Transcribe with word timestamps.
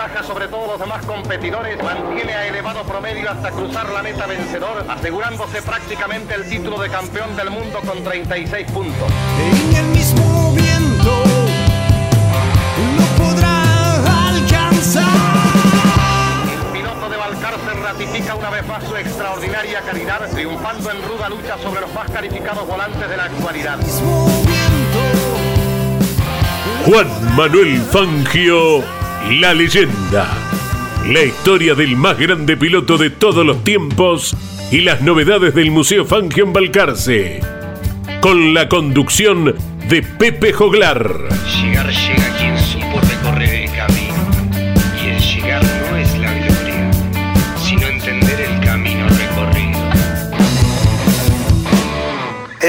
Ventaja 0.00 0.22
sobre 0.22 0.48
todos 0.48 0.66
los 0.66 0.80
demás 0.80 1.04
competidores, 1.04 1.82
mantiene 1.82 2.32
a 2.32 2.46
elevado 2.46 2.84
promedio 2.84 3.30
hasta 3.30 3.50
cruzar 3.50 3.90
la 3.90 4.02
meta 4.02 4.26
vencedor, 4.26 4.84
asegurándose 4.88 5.60
prácticamente 5.60 6.34
el 6.34 6.48
título 6.48 6.80
de 6.80 6.88
campeón 6.88 7.36
del 7.36 7.50
mundo 7.50 7.80
con 7.84 8.02
36 8.02 8.70
puntos. 8.70 9.12
En 9.38 9.76
el 9.76 9.84
mismo 9.88 10.54
viento 10.54 11.24
lo 12.96 13.22
podrá 13.22 14.28
alcanzar. 14.28 15.04
El 16.50 16.72
piloto 16.72 17.10
de 17.10 17.16
Balcarce 17.18 17.74
ratifica 17.74 18.34
una 18.36 18.50
vez 18.50 18.66
más 18.66 18.82
su 18.84 18.96
extraordinaria 18.96 19.82
calidad, 19.82 20.30
triunfando 20.30 20.90
en 20.92 21.02
ruda 21.02 21.28
lucha 21.28 21.58
sobre 21.58 21.82
los 21.82 21.92
más 21.92 22.10
calificados 22.10 22.66
volantes 22.66 23.06
de 23.06 23.16
la 23.18 23.24
actualidad. 23.24 23.78
Juan 26.86 27.36
Manuel 27.36 27.82
Fangio, 27.82 28.99
la 29.28 29.54
leyenda. 29.54 30.28
La 31.06 31.22
historia 31.22 31.74
del 31.74 31.96
más 31.96 32.18
grande 32.18 32.56
piloto 32.56 32.96
de 32.98 33.10
todos 33.10 33.44
los 33.44 33.62
tiempos 33.64 34.36
y 34.70 34.80
las 34.80 35.02
novedades 35.02 35.54
del 35.54 35.70
Museo 35.70 36.04
Fangio 36.04 36.44
en 36.44 36.52
Balcarce. 36.52 37.40
Con 38.20 38.54
la 38.54 38.68
conducción 38.68 39.54
de 39.88 40.02
Pepe 40.02 40.52
Joglar. 40.52 41.28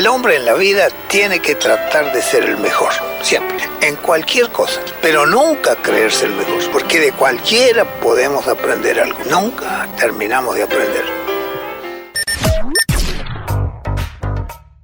El 0.01 0.07
hombre 0.07 0.37
en 0.37 0.45
la 0.45 0.55
vida 0.55 0.87
tiene 1.09 1.37
que 1.37 1.53
tratar 1.53 2.11
de 2.11 2.23
ser 2.23 2.43
el 2.43 2.57
mejor, 2.57 2.91
siempre, 3.21 3.59
en 3.83 3.95
cualquier 3.97 4.49
cosa, 4.49 4.81
pero 4.99 5.27
nunca 5.27 5.75
creerse 5.75 6.25
el 6.25 6.31
mejor, 6.31 6.71
porque 6.71 6.99
de 6.99 7.11
cualquiera 7.11 7.85
podemos 7.99 8.47
aprender 8.47 8.99
algo, 8.99 9.19
nunca 9.29 9.87
terminamos 9.99 10.55
de 10.55 10.63
aprender. 10.63 11.05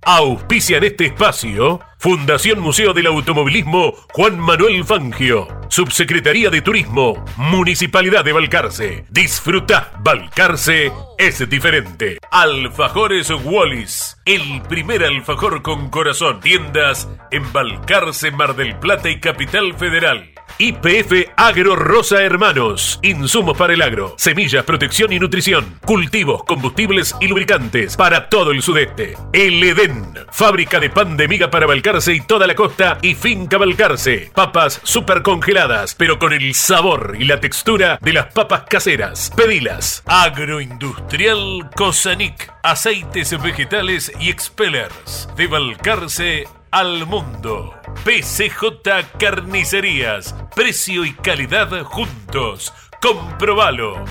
Auspicia 0.03 0.77
en 0.77 0.83
este 0.83 1.07
espacio 1.07 1.79
Fundación 1.99 2.59
Museo 2.59 2.93
del 2.93 3.07
Automovilismo 3.07 3.95
Juan 4.13 4.39
Manuel 4.39 4.85
Fangio, 4.85 5.47
Subsecretaría 5.67 6.51
de 6.51 6.61
Turismo, 6.61 7.25
Municipalidad 7.37 8.23
de 8.23 8.33
Balcarce. 8.33 9.05
Disfruta, 9.09 9.93
Balcarce 10.01 10.91
es 11.17 11.49
diferente. 11.49 12.19
Alfajores 12.29 13.31
Wallis, 13.31 14.15
el 14.25 14.61
primer 14.69 15.03
alfajor 15.03 15.63
con 15.63 15.89
corazón. 15.89 16.39
Tiendas 16.39 17.09
en 17.31 17.51
Balcarce, 17.51 18.29
Mar 18.29 18.55
del 18.55 18.77
Plata 18.77 19.09
y 19.09 19.19
Capital 19.19 19.73
Federal. 19.73 20.29
IPF 20.59 21.29
Agro 21.35 21.75
Rosa 21.75 22.23
Hermanos. 22.23 22.99
Insumos 23.03 23.57
para 23.57 23.73
el 23.73 23.81
agro. 23.81 24.15
Semillas, 24.17 24.63
protección 24.63 25.11
y 25.13 25.19
nutrición. 25.19 25.77
Cultivos, 25.85 26.43
combustibles 26.45 27.15
y 27.21 27.27
lubricantes 27.27 27.95
para 27.95 28.29
todo 28.29 28.51
el 28.51 28.63
sudeste. 28.63 29.15
El 29.33 29.63
Edén. 29.63 30.13
Fábrica 30.31 30.79
de 30.79 30.89
pan 30.89 31.15
de 31.15 31.27
miga 31.27 31.51
para 31.51 31.67
Balcarce 31.67 31.86
y 31.87 32.19
toda 32.19 32.47
la 32.47 32.53
costa 32.53 32.97
y 33.01 33.15
finca 33.15 33.57
Balcarce. 33.57 34.29
Papas 34.35 34.81
super 34.83 35.21
congeladas, 35.21 35.95
pero 35.95 36.19
con 36.19 36.33
el 36.33 36.53
sabor 36.53 37.15
y 37.17 37.23
la 37.23 37.39
textura 37.39 37.97
de 38.01 38.11
las 38.11 38.25
papas 38.33 38.63
caseras. 38.69 39.31
Pedilas. 39.37 40.03
Agroindustrial 40.05 41.69
Cosanic. 41.77 42.53
Aceites 42.61 43.41
vegetales 43.41 44.11
y 44.19 44.29
expellers. 44.29 45.29
De 45.37 45.47
Balcarce 45.47 46.49
al 46.71 47.05
mundo. 47.05 47.73
PCJ 48.03 49.15
Carnicerías. 49.17 50.35
Precio 50.53 51.05
y 51.05 51.13
calidad 51.13 51.83
juntos. 51.83 52.73
Comprobalo. 53.01 54.03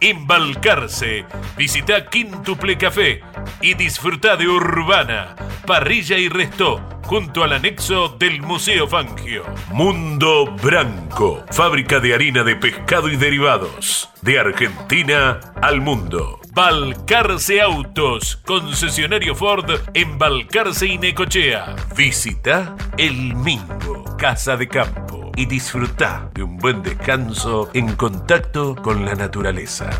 Embalcarse. 0.00 1.26
Visita 1.58 2.08
Quintuple 2.08 2.78
Café 2.78 3.20
y 3.60 3.74
disfruta 3.74 4.36
de 4.36 4.48
Urbana, 4.48 5.36
Parrilla 5.66 6.18
y 6.18 6.28
Resto 6.28 6.80
junto 7.10 7.42
al 7.42 7.52
anexo 7.52 8.08
del 8.20 8.40
Museo 8.40 8.86
Fangio. 8.86 9.42
Mundo 9.72 10.54
Branco, 10.62 11.44
fábrica 11.50 11.98
de 11.98 12.14
harina 12.14 12.44
de 12.44 12.54
pescado 12.54 13.08
y 13.08 13.16
derivados. 13.16 14.08
De 14.22 14.38
Argentina 14.38 15.40
al 15.60 15.80
mundo. 15.80 16.38
Balcarce 16.52 17.60
Autos, 17.60 18.36
concesionario 18.46 19.34
Ford 19.34 19.70
en 19.92 20.18
Balcarce 20.18 20.86
y 20.86 20.98
Necochea. 20.98 21.74
Visita 21.96 22.76
El 22.96 23.34
Mingo, 23.34 24.04
Casa 24.16 24.56
de 24.56 24.68
Campo 24.68 25.32
y 25.34 25.46
disfruta 25.46 26.30
de 26.32 26.44
un 26.44 26.58
buen 26.58 26.80
descanso 26.82 27.70
en 27.74 27.96
contacto 27.96 28.76
con 28.76 29.04
la 29.04 29.16
naturaleza. 29.16 29.90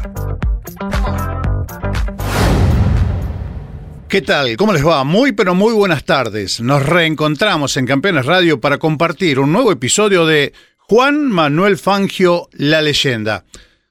¿Qué 4.10 4.22
tal? 4.22 4.56
¿Cómo 4.56 4.72
les 4.72 4.84
va? 4.84 5.04
Muy 5.04 5.31
pero 5.31 5.54
muy 5.54 5.72
buenas 5.72 6.03
tardes. 6.03 6.60
Nos 6.60 6.84
reencontramos 6.84 7.76
en 7.76 7.87
Campeones 7.87 8.26
Radio 8.26 8.60
para 8.60 8.78
compartir 8.78 9.38
un 9.38 9.53
nuevo 9.53 9.71
episodio 9.71 10.26
de 10.26 10.53
Juan 10.78 11.28
Manuel 11.28 11.78
Fangio, 11.78 12.49
la 12.50 12.82
leyenda. 12.82 13.44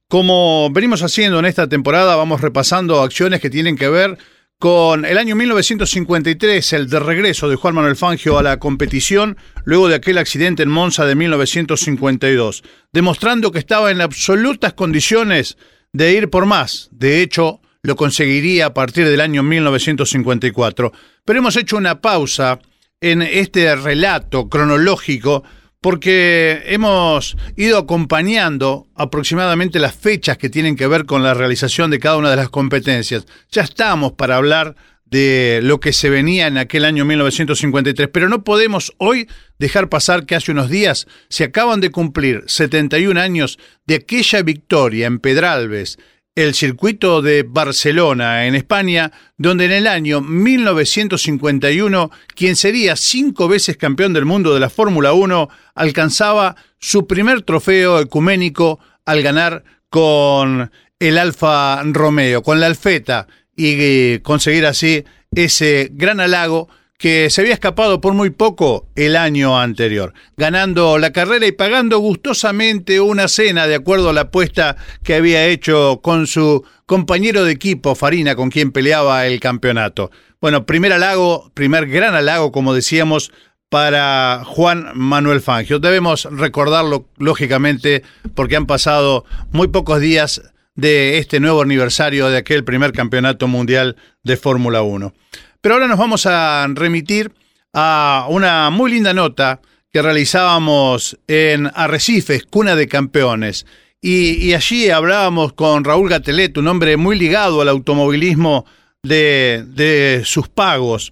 Como 0.09 0.69
venimos 0.71 1.03
haciendo 1.03 1.39
en 1.39 1.45
esta 1.45 1.69
temporada, 1.69 2.17
vamos 2.17 2.41
repasando 2.41 3.01
acciones 3.01 3.39
que 3.39 3.49
tienen 3.49 3.77
que 3.77 3.87
ver 3.87 4.17
con 4.57 5.05
el 5.05 5.17
año 5.17 5.37
1953, 5.37 6.73
el 6.73 6.89
de 6.89 6.99
regreso 6.99 7.47
de 7.47 7.55
Juan 7.55 7.75
Manuel 7.75 7.95
Fangio 7.95 8.37
a 8.37 8.43
la 8.43 8.59
competición 8.59 9.37
luego 9.63 9.87
de 9.87 9.95
aquel 9.95 10.17
accidente 10.17 10.63
en 10.63 10.69
Monza 10.69 11.05
de 11.05 11.15
1952, 11.15 12.63
demostrando 12.91 13.53
que 13.53 13.59
estaba 13.59 13.89
en 13.89 14.01
absolutas 14.01 14.73
condiciones 14.73 15.57
de 15.93 16.11
ir 16.11 16.29
por 16.29 16.45
más. 16.45 16.89
De 16.91 17.21
hecho, 17.21 17.61
lo 17.81 17.95
conseguiría 17.95 18.67
a 18.67 18.73
partir 18.73 19.07
del 19.07 19.21
año 19.21 19.43
1954. 19.43 20.91
Pero 21.25 21.39
hemos 21.39 21.55
hecho 21.55 21.77
una 21.77 22.01
pausa 22.01 22.59
en 23.01 23.21
este 23.21 23.75
relato 23.75 24.49
cronológico 24.49 25.43
porque 25.81 26.63
hemos 26.65 27.37
ido 27.55 27.77
acompañando 27.77 28.87
aproximadamente 28.95 29.79
las 29.79 29.95
fechas 29.95 30.37
que 30.37 30.49
tienen 30.49 30.75
que 30.75 30.87
ver 30.87 31.05
con 31.05 31.23
la 31.23 31.33
realización 31.33 31.89
de 31.89 31.99
cada 31.99 32.17
una 32.17 32.29
de 32.29 32.35
las 32.35 32.49
competencias. 32.49 33.25
Ya 33.49 33.61
estamos 33.61 34.13
para 34.13 34.35
hablar 34.35 34.75
de 35.05 35.61
lo 35.63 35.79
que 35.79 35.93
se 35.93 36.09
venía 36.09 36.47
en 36.47 36.57
aquel 36.57 36.85
año 36.85 37.05
1953, 37.05 38.09
pero 38.11 38.29
no 38.29 38.43
podemos 38.43 38.93
hoy 38.97 39.27
dejar 39.57 39.89
pasar 39.89 40.25
que 40.25 40.35
hace 40.35 40.51
unos 40.51 40.69
días 40.69 41.07
se 41.29 41.45
acaban 41.45 41.81
de 41.81 41.91
cumplir 41.91 42.43
71 42.45 43.19
años 43.19 43.57
de 43.87 43.95
aquella 43.95 44.43
victoria 44.43 45.07
en 45.07 45.19
Pedralbes, 45.19 45.97
el 46.35 46.53
circuito 46.53 47.21
de 47.21 47.43
Barcelona, 47.43 48.45
en 48.45 48.55
España, 48.55 49.11
donde 49.37 49.65
en 49.65 49.71
el 49.71 49.87
año 49.87 50.21
1951, 50.21 52.11
quien 52.35 52.55
sería 52.55 52.95
cinco 52.95 53.47
veces 53.47 53.77
campeón 53.77 54.13
del 54.13 54.25
mundo 54.25 54.53
de 54.53 54.59
la 54.59 54.69
Fórmula 54.69 55.13
1, 55.13 55.49
alcanzaba 55.75 56.55
su 56.79 57.07
primer 57.07 57.41
trofeo 57.41 57.99
ecuménico 57.99 58.79
al 59.05 59.21
ganar 59.21 59.63
con 59.89 60.71
el 60.99 61.17
Alfa 61.17 61.81
Romeo, 61.83 62.43
con 62.43 62.59
la 62.59 62.67
Alfeta, 62.67 63.27
y 63.55 63.75
eh, 63.79 64.19
conseguir 64.23 64.65
así 64.65 65.03
ese 65.31 65.89
gran 65.91 66.19
halago 66.19 66.69
que 66.99 67.29
se 67.29 67.39
había 67.39 67.53
escapado 67.53 68.01
por 68.01 68.13
muy 68.13 68.29
poco 68.29 68.89
el 68.95 69.15
año 69.15 69.57
anterior, 69.57 70.13
ganando 70.35 70.97
la 70.97 71.13
carrera 71.13 71.47
y 71.47 71.53
pagando 71.53 71.97
gustosamente 71.99 72.99
una 72.99 73.29
cena 73.29 73.67
de 73.67 73.75
acuerdo 73.75 74.09
a 74.09 74.13
la 74.13 74.21
apuesta 74.21 74.75
que 75.01 75.15
había 75.15 75.47
hecho 75.47 76.01
con 76.03 76.27
su 76.27 76.65
compañero 76.85 77.45
de 77.45 77.53
equipo 77.53 77.95
Farina, 77.95 78.35
con 78.35 78.49
quien 78.49 78.73
peleaba 78.73 79.25
el 79.27 79.39
campeonato. 79.39 80.11
Bueno, 80.41 80.65
primer 80.65 80.91
halago, 80.91 81.49
primer 81.53 81.87
gran 81.87 82.15
halago, 82.15 82.51
como 82.51 82.73
decíamos, 82.73 83.31
para 83.69 84.43
Juan 84.45 84.91
Manuel 84.93 85.39
Fangio. 85.39 85.79
Debemos 85.79 86.25
recordarlo, 86.29 87.05
lógicamente, 87.17 88.03
porque 88.35 88.57
han 88.57 88.65
pasado 88.65 89.23
muy 89.51 89.69
pocos 89.69 90.01
días 90.01 90.41
de 90.75 91.17
este 91.17 91.39
nuevo 91.39 91.61
aniversario 91.61 92.27
de 92.27 92.39
aquel 92.39 92.65
primer 92.65 92.91
campeonato 92.91 93.47
mundial 93.47 93.95
de 94.23 94.35
Fórmula 94.35 94.81
1. 94.81 95.13
Pero 95.61 95.75
ahora 95.75 95.87
nos 95.87 95.97
vamos 95.97 96.25
a 96.25 96.67
remitir 96.73 97.31
a 97.73 98.27
una 98.29 98.69
muy 98.69 98.91
linda 98.91 99.13
nota 99.13 99.61
que 99.91 100.01
realizábamos 100.01 101.17
en 101.27 101.69
Arrecifes, 101.73 102.45
cuna 102.45 102.75
de 102.75 102.87
campeones. 102.87 103.65
Y, 104.01 104.53
allí 104.53 104.89
hablábamos 104.89 105.53
con 105.53 105.83
Raúl 105.83 106.09
Gatelet, 106.09 106.57
un 106.57 106.67
hombre 106.67 106.95
muy 106.95 107.19
ligado 107.19 107.59
al 107.59 107.67
automovilismo 107.67 108.65
de, 109.03 109.65
de 109.67 110.21
sus 110.23 110.47
pagos. 110.47 111.11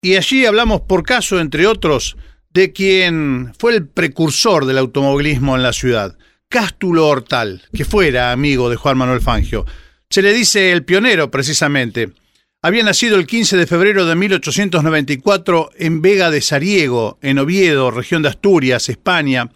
Y 0.00 0.16
allí 0.16 0.46
hablamos 0.46 0.82
por 0.82 1.02
caso, 1.02 1.40
entre 1.40 1.66
otros, 1.66 2.16
de 2.50 2.72
quien 2.72 3.52
fue 3.58 3.74
el 3.74 3.86
precursor 3.86 4.66
del 4.66 4.78
automovilismo 4.78 5.56
en 5.56 5.62
la 5.62 5.72
ciudad, 5.72 6.16
Cástulo 6.48 7.08
Hortal, 7.08 7.62
que 7.72 7.84
fuera 7.84 8.30
amigo 8.30 8.70
de 8.70 8.76
Juan 8.76 8.98
Manuel 8.98 9.20
Fangio. 9.20 9.66
Se 10.08 10.22
le 10.22 10.32
dice 10.32 10.72
el 10.72 10.84
pionero, 10.84 11.30
precisamente. 11.30 12.12
Había 12.62 12.82
nacido 12.82 13.16
el 13.16 13.26
15 13.26 13.56
de 13.56 13.66
febrero 13.66 14.04
de 14.04 14.14
1894 14.14 15.70
en 15.78 16.02
Vega 16.02 16.30
de 16.30 16.42
Sariego, 16.42 17.18
en 17.22 17.38
Oviedo, 17.38 17.90
región 17.90 18.22
de 18.22 18.28
Asturias, 18.28 18.90
España. 18.90 19.50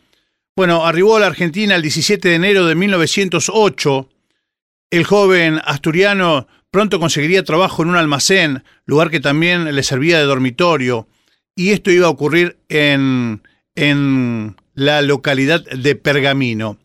Bueno, 0.56 0.86
arribó 0.86 1.16
a 1.16 1.20
la 1.20 1.26
Argentina 1.26 1.76
el 1.76 1.82
17 1.82 2.28
de 2.28 2.34
enero 2.34 2.64
de 2.64 2.74
1908. 2.74 4.08
El 4.90 5.04
joven 5.04 5.60
asturiano 5.64 6.46
Pronto 6.74 6.98
conseguiría 6.98 7.44
trabajo 7.44 7.84
en 7.84 7.90
un 7.90 7.96
almacén, 7.96 8.64
lugar 8.84 9.08
que 9.08 9.20
también 9.20 9.72
le 9.72 9.82
servía 9.84 10.18
de 10.18 10.24
dormitorio, 10.24 11.06
y 11.54 11.70
esto 11.70 11.92
iba 11.92 12.08
a 12.08 12.10
ocurrir 12.10 12.56
en, 12.68 13.42
en 13.76 14.56
la 14.74 15.00
localidad 15.02 15.62
de 15.62 15.94
Pergamino. 15.94 16.78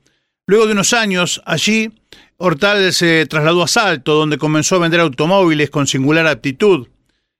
Luego 0.45 0.67
de 0.67 0.73
unos 0.73 0.93
años 0.93 1.41
allí, 1.43 1.91
Hortal 2.41 2.93
se 2.93 3.25
trasladó 3.25 3.63
a 3.63 3.67
Salto, 3.67 4.13
donde 4.13 4.37
comenzó 4.37 4.77
a 4.77 4.79
vender 4.79 5.01
automóviles 5.01 5.69
con 5.69 5.87
singular 5.87 6.25
aptitud. 6.25 6.87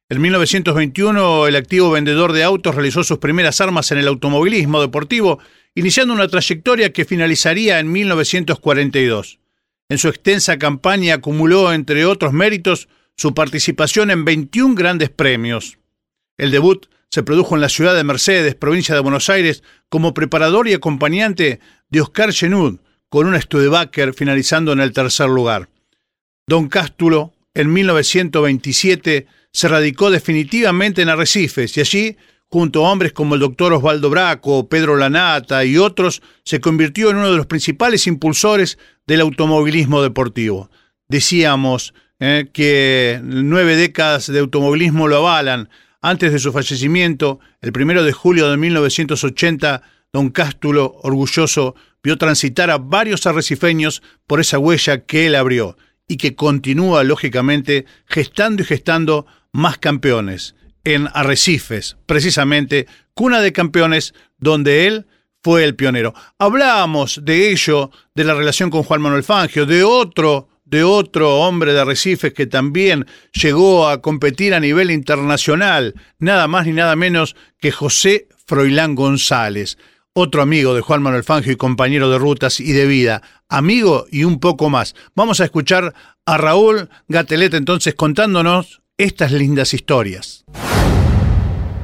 En 0.10 0.20
1921, 0.20 1.48
el 1.48 1.56
activo 1.56 1.92
vendedor 1.92 2.34
de 2.34 2.44
autos 2.44 2.76
realizó 2.76 3.06
sus 3.06 3.20
primeras 3.20 3.62
armas 3.62 3.94
en 3.94 4.00
el 4.00 4.10
automovilismo 4.10 4.82
deportivo, 4.82 5.40
iniciando 5.74 6.14
una 6.14 6.28
trayectoria 6.28 6.92
que 6.92 7.06
finalizaría 7.06 7.80
en 7.80 7.90
1942. 7.90 9.40
En 9.88 9.98
su 9.98 10.10
extensa 10.10 10.60
campaña 10.60 11.14
acumuló, 11.16 11.72
entre 11.72 12.06
otros 12.06 12.34
méritos, 12.34 12.90
su 13.16 13.34
participación 13.34 14.12
en 14.12 14.26
21 14.26 14.76
grandes 14.76 15.10
premios. 15.10 15.78
El 16.38 16.52
debut 16.52 16.88
se 17.10 17.24
produjo 17.24 17.56
en 17.56 17.62
la 17.62 17.70
ciudad 17.70 17.96
de 17.96 18.04
Mercedes, 18.04 18.54
provincia 18.56 18.96
de 18.96 19.02
Buenos 19.02 19.30
Aires, 19.30 19.64
como 19.88 20.14
preparador 20.14 20.68
y 20.68 20.74
acompañante 20.74 21.62
de 21.90 22.02
Oscar 22.02 22.34
Genud, 22.34 22.80
con 23.10 23.28
un 23.28 23.40
Studebaker 23.40 24.14
finalizando 24.14 24.72
en 24.72 24.80
el 24.80 24.94
tercer 24.94 25.30
lugar. 25.30 25.70
Don 26.48 26.70
Cástulo, 26.70 27.34
en 27.54 27.74
1927, 27.74 29.28
se 29.52 29.68
radicó 29.68 30.12
definitivamente 30.12 31.02
en 31.02 31.10
Arrecifes 31.10 31.76
y 31.78 31.82
allí 31.82 32.18
junto 32.50 32.86
a 32.86 32.92
hombres 32.92 33.14
como 33.14 33.36
el 33.36 33.42
doctor 33.42 33.74
Osvaldo 33.74 34.10
Braco, 34.10 34.68
Pedro 34.68 34.96
Lanata 34.96 35.64
y 35.66 35.78
otros, 35.78 36.22
se 36.44 36.60
convirtió 36.60 37.12
en 37.12 37.18
uno 37.18 37.32
de 37.32 37.38
los 37.38 37.46
principales 37.46 38.08
impulsores 38.08 38.80
del 39.06 39.22
automovilismo 39.22 40.02
deportivo. 40.02 40.70
Decíamos 41.08 41.94
eh, 42.20 42.50
que 42.52 43.20
nueve 43.24 43.76
décadas 43.76 44.28
de 44.28 44.40
automovilismo 44.40 45.08
lo 45.08 45.18
avalan. 45.18 45.70
Antes 46.02 46.32
de 46.32 46.40
su 46.40 46.52
fallecimiento, 46.52 47.40
el 47.62 47.72
primero 47.72 48.04
de 48.04 48.14
julio 48.14 48.50
de 48.50 48.58
1980, 48.58 49.82
don 50.12 50.30
Cástulo, 50.30 50.96
orgulloso, 51.04 51.76
vio 52.04 52.18
transitar 52.18 52.70
a 52.70 52.78
varios 52.78 53.26
arrecifeños 53.26 54.02
por 54.28 54.40
esa 54.40 54.60
huella 54.60 55.06
que 55.06 55.26
él 55.28 55.36
abrió 55.36 55.78
y 56.08 56.18
que 56.18 56.36
continúa, 56.36 57.04
lógicamente, 57.04 57.86
gestando 58.06 58.64
y 58.64 58.66
gestando 58.66 59.26
más 59.52 59.78
campeones 59.78 60.56
en 60.84 61.08
Arrecifes, 61.14 61.98
precisamente, 62.06 62.88
cuna 63.14 63.42
de 63.42 63.54
campeones, 63.54 64.14
donde 64.38 64.88
él 64.88 65.06
fue 65.44 65.64
el 65.64 65.76
pionero. 65.76 66.14
Hablábamos 66.38 67.22
de 67.24 67.52
ello, 67.52 67.92
de 68.16 68.24
la 68.24 68.34
relación 68.34 68.70
con 68.70 68.84
Juan 68.84 69.02
Manuel 69.02 69.24
Fangio, 69.24 69.66
de 69.66 69.84
otro 69.84 70.48
de 70.70 70.84
otro 70.84 71.40
hombre 71.40 71.74
de 71.74 71.80
Arrecifes 71.80 72.32
que 72.32 72.46
también 72.46 73.08
llegó 73.34 73.90
a 73.90 74.02
competir 74.02 74.54
a 74.54 74.60
nivel 74.60 74.92
internacional, 74.92 75.96
nada 76.20 76.48
más 76.48 76.68
ni 76.68 76.74
nada 76.74 76.96
menos 76.96 77.36
que 77.60 77.72
José 77.72 78.28
Froilán 78.46 78.94
González, 78.94 79.80
otro 80.20 80.42
amigo 80.42 80.74
de 80.74 80.82
Juan 80.82 81.02
Manuel 81.02 81.24
Fangio 81.24 81.52
y 81.52 81.56
compañero 81.56 82.10
de 82.10 82.18
rutas 82.18 82.60
y 82.60 82.74
de 82.74 82.86
vida, 82.86 83.22
amigo 83.48 84.06
y 84.12 84.26
un 84.26 84.40
poco 84.40 84.70
más. 84.70 84.94
Vamos 85.16 85.40
a 85.40 85.46
escuchar 85.46 85.94
a 86.26 86.38
Raúl 86.38 86.90
Gatelete 87.08 87.58
entonces 87.58 87.96
contándonos 87.96 88.82
estas 88.98 89.32
lindas 89.32 89.74
historias. 89.74 90.44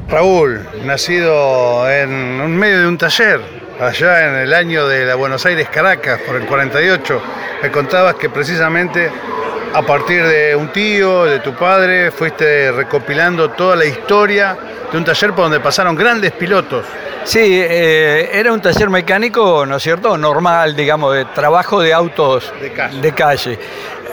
Raúl, 0.09 0.67
nacido 0.83 1.89
en 1.89 2.55
medio 2.57 2.81
de 2.81 2.87
un 2.87 2.97
taller, 2.97 3.41
allá 3.79 4.29
en 4.29 4.35
el 4.35 4.53
año 4.53 4.87
de 4.87 5.05
la 5.05 5.15
Buenos 5.15 5.45
Aires 5.45 5.69
Caracas, 5.69 6.19
por 6.27 6.35
el 6.35 6.45
48, 6.45 7.21
me 7.63 7.71
contabas 7.71 8.15
que 8.15 8.29
precisamente 8.29 9.09
a 9.73 9.81
partir 9.81 10.23
de 10.23 10.55
un 10.55 10.71
tío, 10.71 11.25
de 11.25 11.39
tu 11.39 11.53
padre, 11.53 12.11
fuiste 12.11 12.71
recopilando 12.71 13.51
toda 13.51 13.75
la 13.75 13.85
historia 13.85 14.57
de 14.91 14.97
un 14.97 15.03
taller 15.03 15.31
por 15.31 15.45
donde 15.45 15.59
pasaron 15.59 15.95
grandes 15.95 16.31
pilotos. 16.33 16.85
Sí, 17.25 17.39
eh, 17.41 18.29
era 18.31 18.53
un 18.53 18.61
taller 18.61 18.89
mecánico, 18.89 19.65
¿no 19.65 19.77
es 19.77 19.83
cierto? 19.83 20.17
Normal, 20.17 20.75
digamos, 20.75 21.13
de 21.13 21.25
trabajo 21.25 21.81
de 21.81 21.93
autos 21.93 22.53
de 22.61 22.71
calle. 22.71 23.01
De 23.01 23.11
calle 23.13 23.59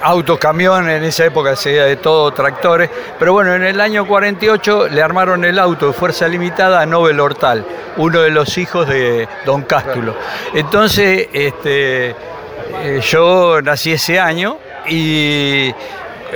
autos, 0.02 0.38
camiones, 0.38 0.98
en 0.98 1.04
esa 1.04 1.24
época 1.24 1.56
se 1.56 1.70
de 1.70 1.96
todo, 1.96 2.32
tractores. 2.32 2.90
Pero 3.18 3.32
bueno, 3.32 3.54
en 3.54 3.62
el 3.62 3.80
año 3.80 4.06
48 4.06 4.88
le 4.88 5.02
armaron 5.02 5.44
el 5.44 5.58
auto 5.58 5.88
de 5.88 5.92
fuerza 5.92 6.28
limitada 6.28 6.80
a 6.80 6.86
Nobel 6.86 7.20
Hortal, 7.20 7.64
uno 7.96 8.20
de 8.20 8.30
los 8.30 8.58
hijos 8.58 8.88
de 8.88 9.28
Don 9.46 9.62
Cástulo. 9.62 10.16
Entonces, 10.54 11.28
este, 11.32 12.10
eh, 12.10 13.00
yo 13.08 13.60
nací 13.62 13.92
ese 13.92 14.18
año 14.18 14.58
y 14.88 15.72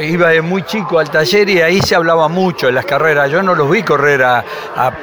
iba 0.01 0.29
de 0.29 0.43
muy 0.43 0.63
chico 0.65 0.99
al 0.99 1.11
taller 1.11 1.49
y 1.49 1.61
ahí 1.61 1.81
se 1.81 1.95
hablaba 1.95 2.29
mucho 2.29 2.67
de 2.67 2.73
las 2.73 2.85
carreras. 2.85 3.31
Yo 3.31 3.43
no 3.43 3.55
los 3.55 3.71
vi 3.71 3.83
correr 3.83 4.23
a, 4.23 4.45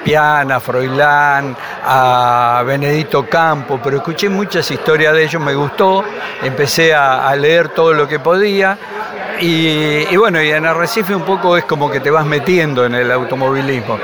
Piana, 0.04 0.58
a 0.58 0.60
Froilán, 0.60 1.56
a 1.84 2.64
Benedito 2.66 3.28
Campo, 3.28 3.80
pero 3.84 3.98
escuché 3.98 4.30
muchas 4.30 4.70
historias 4.70 5.14
de 5.14 5.24
ellos, 5.24 5.42
me 5.42 5.56
gustó, 5.56 6.04
empecé 6.42 6.94
a, 6.94 7.34
leer 7.36 7.70
todo 7.70 7.94
lo 7.94 8.08
que 8.08 8.20
podía. 8.20 8.78
Y, 9.40 10.16
bueno, 10.16 10.42
y 10.42 10.52
en 10.52 10.66
Arrecife 10.66 11.16
un 11.16 11.24
poco 11.24 11.58
es 11.58 11.66
como 11.66 11.90
que 11.90 12.00
te 12.00 12.10
vas 12.10 12.26
metiendo 12.26 12.86
en 12.86 12.96
el 12.96 13.12
automovilismo. 13.12 13.98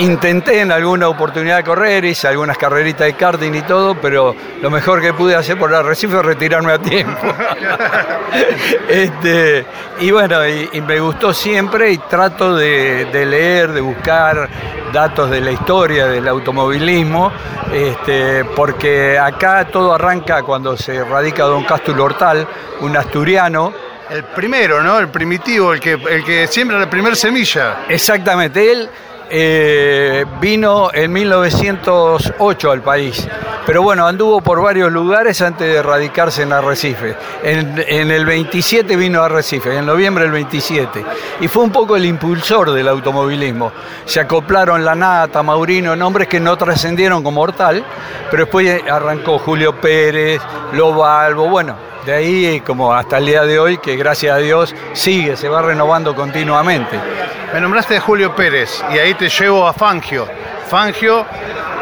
Intenté 0.00 0.62
en 0.62 0.72
alguna 0.72 1.08
oportunidad 1.08 1.62
correr, 1.62 2.06
hice 2.06 2.26
algunas 2.26 2.56
carreritas 2.56 3.06
de 3.06 3.12
karting 3.12 3.52
y 3.54 3.60
todo, 3.60 3.94
pero 4.00 4.34
lo 4.62 4.70
mejor 4.70 5.02
que 5.02 5.12
pude 5.12 5.36
hacer 5.36 5.58
por 5.58 5.70
el 5.74 5.84
Recife 5.84 6.16
es 6.16 6.24
retirarme 6.24 6.72
a 6.72 6.78
tiempo. 6.78 7.20
este, 8.88 9.66
y 9.98 10.10
bueno, 10.10 10.48
y, 10.48 10.80
me 10.80 10.98
gustó 11.00 11.34
siempre 11.34 11.92
y 11.92 11.98
trato 11.98 12.56
de, 12.56 13.08
leer, 13.12 13.72
de 13.72 13.82
buscar 13.82 14.48
datos 14.90 15.28
de 15.28 15.42
la 15.42 15.50
historia 15.50 16.06
del 16.06 16.26
automovilismo, 16.28 17.30
este, 17.70 18.46
porque 18.56 19.18
acá 19.18 19.66
todo 19.66 19.92
arranca 19.92 20.42
cuando 20.42 20.78
se 20.78 21.04
radica 21.04 21.44
don 21.44 21.64
Cástulo 21.64 22.04
Hortal, 22.04 22.48
un 22.80 22.96
asturiano, 22.96 23.74
el 24.08 24.24
primero, 24.24 24.82
¿no? 24.82 24.98
El 24.98 25.08
primitivo, 25.08 25.74
el 25.74 25.78
que, 25.78 25.92
el 25.92 26.24
que 26.24 26.46
siembra 26.46 26.78
la 26.78 26.88
primera 26.88 27.14
semilla. 27.14 27.84
Exactamente, 27.86 28.72
él 28.72 28.88
eh, 29.30 30.24
vino 30.40 30.90
en 30.92 31.12
1908 31.12 32.70
al 32.70 32.82
país, 32.82 33.28
pero 33.64 33.82
bueno, 33.82 34.06
anduvo 34.06 34.40
por 34.40 34.60
varios 34.60 34.90
lugares 34.90 35.40
antes 35.40 35.72
de 35.72 35.82
radicarse 35.82 36.42
en 36.42 36.52
Arrecife. 36.52 37.14
En, 37.42 38.10
el 38.10 38.26
27 38.26 38.96
vino 38.96 39.22
a 39.22 39.26
Arrecife, 39.26 39.76
en 39.76 39.86
noviembre 39.86 40.24
del 40.24 40.32
27, 40.32 41.04
y 41.40 41.48
fue 41.48 41.62
un 41.62 41.70
poco 41.70 41.96
el 41.96 42.04
impulsor 42.06 42.72
del 42.72 42.88
automovilismo. 42.88 43.70
Se 44.04 44.18
acoplaron 44.18 44.84
La 44.84 44.96
Nata, 44.96 45.42
Maurino, 45.42 45.94
nombres 45.94 46.26
que 46.26 46.40
no 46.40 46.56
trascendieron 46.56 47.22
como 47.22 47.42
Hortal, 47.42 47.84
pero 48.30 48.44
después 48.44 48.82
arrancó 48.90 49.38
Julio 49.38 49.80
Pérez, 49.80 50.40
Lobalbo, 50.72 51.48
bueno, 51.48 51.76
de 52.04 52.12
ahí 52.12 52.60
como 52.60 52.92
hasta 52.94 53.18
el 53.18 53.26
día 53.26 53.42
de 53.42 53.58
hoy, 53.58 53.78
que 53.78 53.96
gracias 53.96 54.34
a 54.34 54.38
Dios 54.38 54.74
sigue, 54.92 55.36
se 55.36 55.48
va 55.48 55.62
renovando 55.62 56.14
continuamente. 56.14 56.98
Me 57.52 57.60
nombraste 57.60 58.00
Julio 58.00 58.34
Pérez 58.34 58.82
y 58.92 58.98
ahí 58.98 59.14
te 59.14 59.28
llevo 59.28 59.66
a 59.66 59.72
Fangio. 59.72 60.26
Fangio 60.68 61.26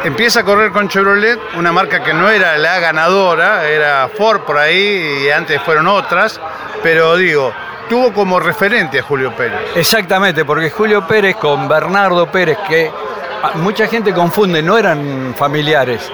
empieza 0.05 0.41
a 0.41 0.45
correr 0.45 0.71
con 0.71 0.89
Chevrolet, 0.89 1.39
una 1.57 1.73
marca 1.73 2.03
que 2.03 2.15
no 2.15 2.31
era 2.31 2.57
la 2.57 2.79
ganadora, 2.79 3.69
era 3.69 4.09
Ford 4.17 4.41
por 4.41 4.57
ahí 4.57 5.25
y 5.27 5.31
antes 5.31 5.61
fueron 5.63 5.87
otras, 5.87 6.41
pero 6.83 7.17
digo, 7.17 7.53
tuvo 7.89 8.13
como 8.13 8.41
referente 8.41 8.99
a 8.99 9.03
Julio 9.03 9.35
Pérez. 9.37 9.61
Exactamente, 9.75 10.45
porque 10.45 10.71
Julio 10.71 11.07
Pérez 11.07 11.37
con 11.37 11.69
Bernardo 11.69 12.31
Pérez, 12.31 12.59
que 12.69 12.91
mucha 13.57 13.87
gente 13.87 14.13
confunde, 14.13 14.63
no 14.63 14.79
eran 14.79 15.35
familiares. 15.37 16.11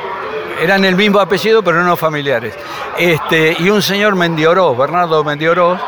Eran 0.60 0.84
el 0.84 0.96
mismo 0.96 1.20
apellido, 1.20 1.62
pero 1.62 1.82
no 1.82 1.96
familiares. 1.96 2.54
Este, 2.98 3.56
y 3.58 3.70
un 3.70 3.82
señor 3.82 4.14
Mendioró, 4.14 4.74
Bernardo 4.74 5.22
Mendioró, 5.24 5.78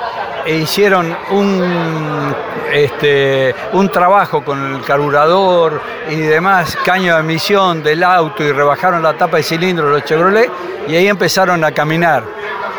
e 0.44 0.56
hicieron 0.56 1.16
un, 1.30 2.34
este, 2.72 3.54
un 3.72 3.88
trabajo 3.88 4.44
con 4.44 4.76
el 4.76 4.82
carburador 4.82 5.80
y 6.08 6.16
demás, 6.16 6.76
caño 6.84 7.14
de 7.14 7.20
emisión 7.20 7.82
del 7.82 8.04
auto 8.04 8.44
y 8.44 8.52
rebajaron 8.52 9.02
la 9.02 9.14
tapa 9.14 9.38
de 9.38 9.42
cilindro 9.42 9.86
de 9.86 9.92
los 9.92 10.04
Chevrolet 10.04 10.50
y 10.86 10.94
ahí 10.94 11.08
empezaron 11.08 11.64
a 11.64 11.72
caminar. 11.72 12.22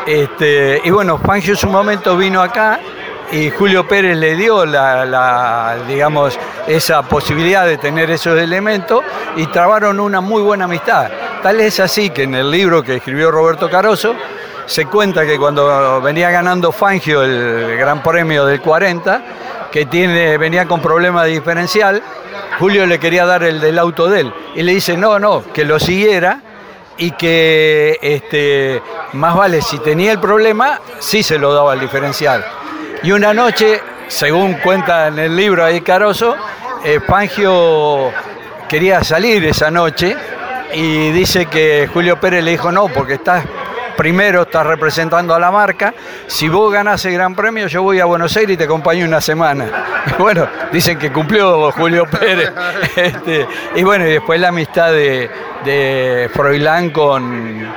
Este, 0.06 0.82
y 0.84 0.90
bueno, 0.90 1.18
Fangio 1.18 1.52
en 1.52 1.58
su 1.58 1.68
momento 1.68 2.16
vino 2.16 2.42
acá 2.42 2.80
y 3.32 3.50
Julio 3.50 3.88
Pérez 3.88 4.18
le 4.18 4.36
dio 4.36 4.66
la, 4.66 5.78
digamos, 5.88 6.38
esa 6.68 7.02
posibilidad 7.04 7.66
de 7.66 7.78
tener 7.78 8.10
esos 8.10 8.40
elementos 8.40 9.04
y 9.36 9.48
trabaron 9.48 10.00
una 10.00 10.22
muy 10.22 10.42
buena 10.42 10.66
amistad. 10.66 11.10
Tal 11.42 11.60
es 11.60 11.80
así 11.80 12.10
que 12.10 12.24
en 12.24 12.36
el 12.36 12.50
libro 12.50 12.84
que 12.84 12.96
escribió 12.96 13.32
Roberto 13.32 13.70
Caroso 13.70 14.16
se 14.66 14.86
cuenta 14.86 15.26
que 15.26 15.38
cuando 15.38 16.02
venía 16.02 16.30
ganando 16.30 16.72
Fangio 16.72 17.24
el 17.24 17.78
Gran 17.78 18.02
Premio 18.02 18.46
del 18.46 18.62
40, 18.62 19.22
que 19.72 19.86
tiene, 19.86 20.38
venía 20.38 20.66
con 20.66 20.82
problema 20.82 21.24
de 21.24 21.32
diferencial, 21.32 22.02
Julio 22.60 22.86
le 22.86 23.00
quería 23.00 23.26
dar 23.26 23.44
el 23.44 23.60
del 23.60 23.78
auto 23.78 24.08
de 24.08 24.22
él 24.22 24.34
y 24.56 24.64
le 24.64 24.74
dice, 24.74 24.98
no, 24.98 25.20
no, 25.20 25.44
que 25.54 25.64
lo 25.64 25.80
siguiera 25.80 26.42
y 26.98 27.12
que 27.12 28.00
este, 28.02 28.82
más 29.14 29.36
vale 29.36 29.62
si 29.62 29.80
tenía 29.80 30.12
el 30.12 30.20
problema, 30.20 30.80
sí 31.00 31.24
se 31.24 31.38
lo 31.38 31.54
daba 31.54 31.74
el 31.74 31.80
diferencial. 31.80 32.44
Y 33.04 33.12
una 33.12 33.34
noche, 33.34 33.82
según 34.08 34.56
cuenta 34.56 35.08
en 35.08 35.20
el 35.20 35.36
libro 35.36 35.64
ahí 35.64 35.82
Caroso, 35.82 36.36
eh, 36.84 37.00
Fangio 37.00 38.12
quería 38.68 39.04
salir 39.04 39.46
esa 39.46 39.70
noche 39.70 40.16
y 40.74 41.12
dice 41.12 41.46
que 41.46 41.88
Julio 41.92 42.20
Pérez 42.20 42.44
le 42.44 42.52
dijo 42.52 42.72
no, 42.72 42.88
porque 42.88 43.14
estás 43.16 43.46
primero, 43.96 44.44
estás 44.44 44.66
representando 44.66 45.34
a 45.34 45.40
la 45.40 45.52
marca, 45.52 45.94
si 46.28 46.50
vos 46.50 46.72
ganás 46.72 47.04
el 47.06 47.14
Gran 47.14 47.36
Premio 47.36 47.68
yo 47.68 47.82
voy 47.84 48.00
a 48.00 48.06
Buenos 48.06 48.36
Aires 48.38 48.56
y 48.56 48.58
te 48.58 48.64
acompaño 48.66 49.06
una 49.06 49.22
semana. 49.22 49.66
bueno, 50.20 50.48
dicen 50.72 50.98
que 50.98 51.12
cumplió 51.12 51.72
Julio 51.72 52.06
Pérez. 52.06 52.52
Este, 52.96 53.48
y 53.76 53.84
bueno, 53.84 54.08
y 54.08 54.14
después 54.14 54.40
la 54.40 54.48
amistad 54.48 54.92
de 54.92 56.30
Froilán 56.34 56.90
con, 56.90 57.68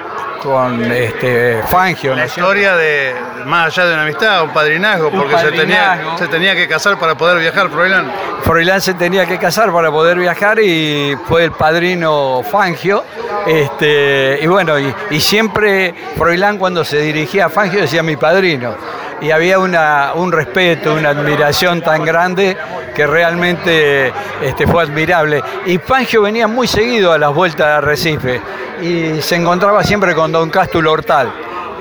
con 0.42 0.90
este 0.90 1.62
Fangio. 1.68 2.14
La 2.14 2.26
historia 2.26 2.76
de, 2.76 3.14
más 3.44 3.66
allá 3.66 3.88
de 3.88 3.94
una 3.94 4.02
amistad, 4.02 4.42
un 4.42 4.50
padrinazgo, 4.50 5.10
porque 5.10 5.38
Se, 5.38 5.52
tenía, 5.52 6.16
se 6.18 6.28
tenía 6.28 6.54
que 6.54 6.66
casar 6.66 6.98
para 6.98 7.14
poder 7.16 7.38
viajar, 7.38 7.68
Froilán. 7.70 8.10
Froilán 8.42 8.80
se 8.80 8.94
tenía 8.94 9.26
que 9.26 9.38
casar 9.38 9.72
para 9.72 9.90
poder 9.90 10.18
viajar 10.18 10.58
y 10.60 11.16
fue 11.26 11.44
el 11.44 11.52
padrino 11.52 12.42
Fangio. 12.50 13.04
Este, 13.46 14.38
y 14.42 14.46
bueno, 14.46 14.74
y, 14.78 15.20
siempre 15.20 15.94
Froilán 16.16 16.58
cuando 16.58 16.84
se 16.84 16.98
dirigía 17.00 17.46
a 17.46 17.48
Fangio 17.48 17.80
decía 17.80 18.02
mi 18.02 18.16
padrino. 18.16 18.74
Y 19.20 19.30
había 19.30 19.58
una, 19.58 20.12
un 20.14 20.32
respeto, 20.32 20.94
una 20.94 21.10
admiración 21.10 21.82
tan 21.82 22.04
grande 22.04 22.56
que 22.94 23.06
realmente 23.06 24.12
este, 24.42 24.66
fue 24.66 24.82
admirable. 24.82 25.42
Y 25.66 25.78
Fangio 25.78 26.22
venía 26.22 26.46
muy 26.46 26.66
seguido 26.66 27.12
a 27.12 27.18
las 27.18 27.34
vueltas 27.34 27.66
de 27.66 27.72
Arrecife 27.72 28.40
y 28.82 29.20
se 29.20 29.36
encontraba 29.36 29.82
siempre 29.84 30.14
con 30.14 30.32
don 30.32 30.50
Cástulo 30.50 30.92
Hortal. 30.92 31.32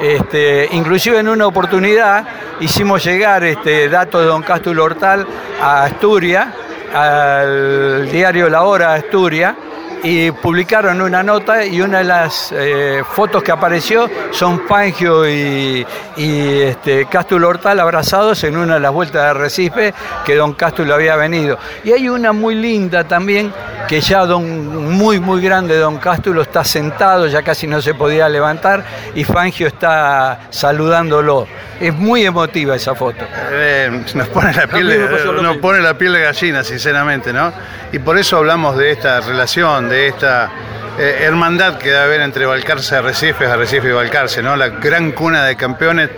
Este, 0.01 0.67
inclusive 0.71 1.19
en 1.19 1.27
una 1.27 1.45
oportunidad 1.47 2.25
hicimos 2.61 3.03
llegar 3.03 3.43
este, 3.43 3.89
datos 3.89 4.21
de 4.21 4.27
don 4.27 4.43
Cástulo 4.43 4.85
Hortal 4.85 5.25
a 5.61 5.83
Asturias, 5.83 6.47
al 6.93 8.09
diario 8.09 8.49
La 8.49 8.63
Hora 8.63 8.93
Asturias, 8.93 9.55
y 10.03 10.31
publicaron 10.31 11.01
una 11.01 11.23
nota 11.23 11.65
y 11.65 11.81
una 11.81 11.99
de 11.99 12.03
las 12.03 12.53
eh, 12.55 13.03
fotos 13.13 13.43
que 13.43 13.51
apareció 13.51 14.09
son 14.31 14.67
Fangio 14.67 15.27
y, 15.27 15.85
este, 16.17 17.05
Cástulo 17.05 17.49
Hortal 17.49 17.79
abrazados 17.79 18.43
en 18.43 18.57
una 18.57 18.75
de 18.75 18.79
las 18.79 18.91
vueltas 18.91 19.27
de 19.27 19.33
Recife 19.33 19.93
que 20.25 20.35
don 20.35 20.53
Cástulo 20.53 20.93
había 20.93 21.15
venido. 21.15 21.57
Y 21.83 21.91
hay 21.91 22.09
una 22.09 22.31
muy 22.33 22.55
linda 22.55 23.03
también 23.03 23.53
que 23.87 24.01
ya 24.01 24.25
don, 24.25 24.93
muy 24.93 25.19
muy 25.19 25.41
grande 25.41 25.77
don 25.77 25.97
Cástulo 25.97 26.41
está 26.41 26.63
sentado, 26.63 27.27
ya 27.27 27.41
casi 27.41 27.67
no 27.67 27.81
se 27.81 27.93
podía 27.93 28.29
levantar 28.29 28.83
y 29.15 29.23
Fangio 29.23 29.67
está 29.67 30.47
saludándolo. 30.49 31.47
Es 31.79 31.93
muy 31.93 32.25
emotiva 32.25 32.75
esa 32.75 32.93
foto. 32.93 33.25
Eh, 33.51 34.03
nos 34.13 34.27
pone 34.27 34.53
la 34.53 34.67
piel 34.67 34.87
de, 34.87 35.41
nos 35.41 35.57
pone 35.57 35.79
la 35.79 35.97
piel 35.97 36.13
de 36.13 36.21
gallina, 36.21 36.63
sinceramente, 36.63 37.31
¿no? 37.31 37.53
Y 37.91 37.99
por 37.99 38.17
eso 38.17 38.37
hablamos 38.37 38.77
de 38.77 38.91
esta 38.91 39.21
relación, 39.21 39.88
de 39.89 40.07
esta 40.07 40.49
eh, 40.97 41.19
hermandad 41.21 41.77
que 41.77 41.89
debe 41.89 42.03
haber 42.03 42.21
entre 42.21 42.45
Balcarce, 42.45 42.95
Arrecifes, 42.95 43.49
Arrecife 43.49 43.89
y 43.89 43.91
Balcarce, 43.91 44.41
¿no? 44.41 44.55
La 44.55 44.69
gran 44.69 45.11
cuna 45.11 45.45
de 45.45 45.55
campeones 45.55 46.09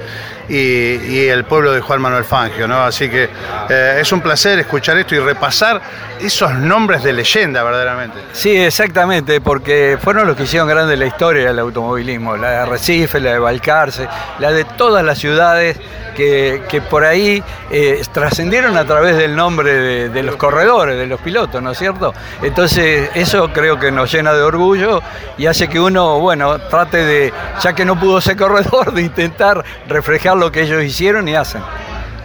y, 0.51 1.27
el 1.29 1.45
pueblo 1.45 1.71
de 1.71 1.79
Juan 1.79 2.01
Manuel 2.01 2.25
Fangio, 2.25 2.67
¿no? 2.67 2.83
Así 2.83 3.09
que 3.09 3.29
eh, 3.69 3.97
es 4.01 4.11
un 4.11 4.21
placer 4.21 4.59
escuchar 4.59 4.97
esto 4.97 5.15
y 5.15 5.19
repasar 5.19 5.81
esos 6.19 6.53
nombres 6.55 7.03
de 7.03 7.13
leyenda, 7.13 7.63
verdaderamente. 7.63 8.19
Sí, 8.33 8.55
exactamente, 8.57 9.39
porque 9.39 9.97
fueron 10.01 10.27
los 10.27 10.35
que 10.35 10.43
hicieron 10.43 10.67
grande 10.67 10.97
la 10.97 11.05
historia 11.05 11.47
del 11.47 11.59
automovilismo, 11.59 12.35
la 12.35 12.51
de 12.51 12.57
Arrecife, 12.57 13.19
la 13.19 13.31
de 13.31 13.39
Balcarce, 13.39 14.07
la 14.39 14.51
de 14.51 14.65
todas 14.65 15.05
las 15.05 15.17
ciudades 15.19 15.77
que, 16.15 16.83
por 16.89 17.03
ahí 17.03 17.43
eh, 17.71 18.01
trascendieron 18.11 18.77
a 18.77 18.85
través 18.85 19.17
del 19.17 19.35
nombre 19.35 20.09
de, 20.09 20.23
los 20.23 20.35
corredores, 20.35 20.97
de 20.97 21.07
los 21.07 21.19
pilotos, 21.19 21.61
¿no 21.61 21.71
es 21.71 21.77
cierto? 21.77 22.13
Entonces 22.41 23.09
eso 23.15 23.51
creo 23.53 23.79
que 23.79 23.91
nos 23.91 24.11
llena 24.11 24.33
de 24.33 24.41
orgullo 24.41 25.01
y 25.37 25.47
hace 25.47 25.67
que 25.67 25.79
uno, 25.79 26.19
bueno, 26.19 26.59
trate 26.59 26.97
de, 26.97 27.33
ya 27.61 27.73
que 27.73 27.85
no 27.85 27.99
pudo 27.99 28.21
ser 28.21 28.37
corredor, 28.37 28.93
de 28.93 29.01
intentar 29.01 29.63
reflejar 29.87 30.37
lo 30.41 30.51
que 30.51 30.63
ellos 30.63 30.83
hicieron 30.83 31.27
y 31.27 31.35
hacen. 31.35 31.61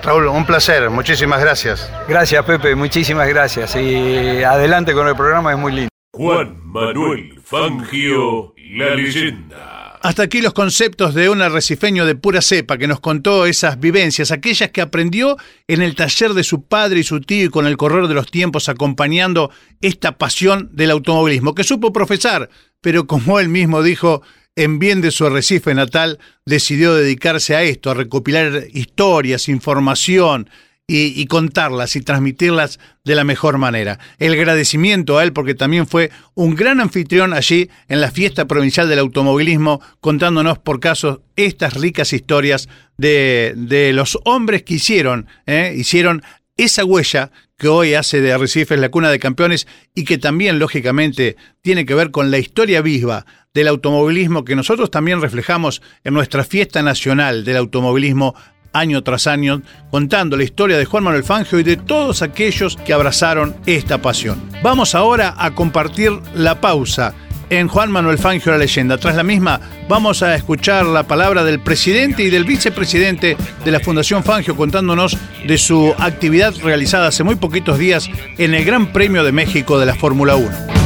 Raúl, 0.02 0.26
un 0.28 0.46
placer, 0.46 0.88
muchísimas 0.88 1.38
gracias. 1.38 1.90
Gracias 2.08 2.42
Pepe, 2.46 2.74
muchísimas 2.74 3.28
gracias 3.28 3.76
y 3.76 4.42
adelante 4.42 4.94
con 4.94 5.06
el 5.06 5.14
programa, 5.14 5.52
es 5.52 5.58
muy 5.58 5.72
lindo. 5.72 5.90
Juan 6.14 6.58
Manuel 6.64 7.38
Fangio, 7.44 8.54
la 8.70 8.94
leyenda. 8.94 9.98
Hasta 10.00 10.22
aquí 10.22 10.40
los 10.40 10.54
conceptos 10.54 11.12
de 11.14 11.28
un 11.28 11.42
arrecifeño 11.42 12.06
de 12.06 12.14
pura 12.14 12.40
cepa 12.40 12.78
que 12.78 12.86
nos 12.86 13.00
contó 13.00 13.44
esas 13.44 13.78
vivencias, 13.80 14.30
aquellas 14.30 14.70
que 14.70 14.80
aprendió 14.80 15.36
en 15.68 15.82
el 15.82 15.94
taller 15.94 16.32
de 16.32 16.42
su 16.44 16.62
padre 16.62 17.00
y 17.00 17.02
su 17.02 17.20
tío 17.20 17.44
y 17.44 17.50
con 17.50 17.66
el 17.66 17.76
correr 17.76 18.06
de 18.06 18.14
los 18.14 18.30
tiempos 18.30 18.70
acompañando 18.70 19.50
esta 19.82 20.16
pasión 20.16 20.70
del 20.72 20.90
automovilismo, 20.90 21.54
que 21.54 21.64
supo 21.64 21.92
profesar, 21.92 22.48
pero 22.80 23.06
como 23.06 23.40
él 23.40 23.50
mismo 23.50 23.82
dijo, 23.82 24.22
en 24.56 24.78
bien 24.78 25.00
de 25.00 25.10
su 25.10 25.26
arrecife 25.26 25.74
natal, 25.74 26.18
decidió 26.44 26.94
dedicarse 26.94 27.54
a 27.54 27.62
esto, 27.62 27.90
a 27.90 27.94
recopilar 27.94 28.64
historias, 28.72 29.48
información, 29.48 30.48
y, 30.88 31.26
contarlas 31.26 31.96
y 31.96 32.00
transmitirlas 32.00 32.78
de 33.04 33.16
la 33.16 33.24
mejor 33.24 33.58
manera. 33.58 33.98
El 34.18 34.32
agradecimiento 34.34 35.18
a 35.18 35.24
él 35.24 35.32
porque 35.32 35.54
también 35.54 35.86
fue 35.86 36.10
un 36.34 36.54
gran 36.54 36.80
anfitrión 36.80 37.32
allí 37.32 37.68
en 37.88 38.00
la 38.00 38.12
fiesta 38.12 38.46
provincial 38.46 38.88
del 38.88 39.00
automovilismo, 39.00 39.80
contándonos 40.00 40.58
por 40.58 40.78
casos 40.78 41.20
estas 41.34 41.74
ricas 41.74 42.12
historias 42.12 42.68
de, 42.96 43.54
de 43.56 43.92
los 43.92 44.18
hombres 44.24 44.62
que 44.62 44.74
hicieron, 44.74 45.26
¿eh? 45.46 45.74
hicieron 45.76 46.22
esa 46.56 46.84
huella 46.84 47.32
que 47.58 47.68
hoy 47.68 47.94
hace 47.94 48.20
de 48.20 48.32
Arrecifes 48.32 48.78
la 48.78 48.90
cuna 48.90 49.10
de 49.10 49.18
campeones 49.18 49.66
y 49.94 50.04
que 50.04 50.18
también, 50.18 50.58
lógicamente, 50.58 51.36
tiene 51.62 51.84
que 51.84 51.94
ver 51.94 52.10
con 52.10 52.30
la 52.30 52.38
historia 52.38 52.80
viva 52.80 53.26
del 53.56 53.68
automovilismo 53.68 54.44
que 54.44 54.54
nosotros 54.54 54.90
también 54.90 55.22
reflejamos 55.22 55.80
en 56.04 56.12
nuestra 56.12 56.44
fiesta 56.44 56.82
nacional 56.82 57.42
del 57.42 57.56
automovilismo 57.56 58.34
año 58.74 59.02
tras 59.02 59.26
año, 59.26 59.62
contando 59.90 60.36
la 60.36 60.44
historia 60.44 60.76
de 60.76 60.84
Juan 60.84 61.04
Manuel 61.04 61.24
Fangio 61.24 61.58
y 61.58 61.62
de 61.62 61.78
todos 61.78 62.20
aquellos 62.20 62.76
que 62.76 62.92
abrazaron 62.92 63.56
esta 63.64 64.02
pasión. 64.02 64.42
Vamos 64.62 64.94
ahora 64.94 65.34
a 65.38 65.54
compartir 65.54 66.12
la 66.34 66.60
pausa 66.60 67.14
en 67.48 67.68
Juan 67.68 67.90
Manuel 67.90 68.18
Fangio 68.18 68.52
la 68.52 68.58
leyenda. 68.58 68.98
Tras 68.98 69.16
la 69.16 69.22
misma, 69.22 69.58
vamos 69.88 70.22
a 70.22 70.34
escuchar 70.34 70.84
la 70.84 71.04
palabra 71.04 71.42
del 71.42 71.58
presidente 71.58 72.24
y 72.24 72.28
del 72.28 72.44
vicepresidente 72.44 73.38
de 73.64 73.70
la 73.70 73.80
Fundación 73.80 74.22
Fangio 74.22 74.54
contándonos 74.54 75.16
de 75.46 75.56
su 75.56 75.94
actividad 75.98 76.52
realizada 76.62 77.08
hace 77.08 77.24
muy 77.24 77.36
poquitos 77.36 77.78
días 77.78 78.10
en 78.36 78.52
el 78.52 78.66
Gran 78.66 78.92
Premio 78.92 79.24
de 79.24 79.32
México 79.32 79.78
de 79.78 79.86
la 79.86 79.94
Fórmula 79.94 80.36
1. 80.36 80.85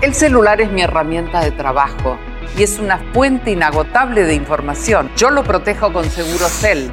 El 0.00 0.14
celular 0.14 0.62
es 0.62 0.72
mi 0.72 0.80
herramienta 0.80 1.40
de 1.44 1.50
trabajo 1.50 2.16
y 2.56 2.62
es 2.62 2.78
una 2.78 2.96
fuente 3.12 3.50
inagotable 3.50 4.24
de 4.24 4.34
información. 4.34 5.10
Yo 5.14 5.30
lo 5.30 5.44
protejo 5.44 5.92
con 5.92 6.08
Segurocel 6.08 6.90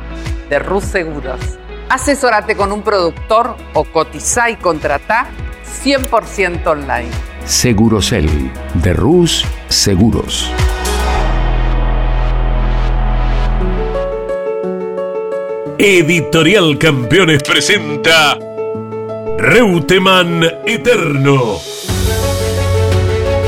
de 0.49 0.59
Rus 0.59 0.83
Seguros. 0.83 1.39
Asesórate 1.87 2.57
con 2.57 2.73
un 2.73 2.81
productor 2.81 3.55
o 3.73 3.85
cotiza 3.85 4.49
y 4.49 4.57
contrata 4.57 5.27
100% 5.85 6.67
online. 6.67 7.09
Segurocel 7.45 8.51
de 8.73 8.91
Rus 8.91 9.45
Seguros. 9.69 10.51
Editorial 15.77 16.77
Campeones 16.77 17.41
presenta 17.41 18.37
Reutemann 19.37 20.43
Eterno. 20.65 21.76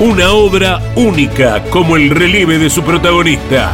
una 0.00 0.30
obra 0.30 0.80
única 0.94 1.64
como 1.70 1.96
el 1.96 2.10
relieve 2.10 2.58
de 2.58 2.70
su 2.70 2.82
protagonista. 2.82 3.72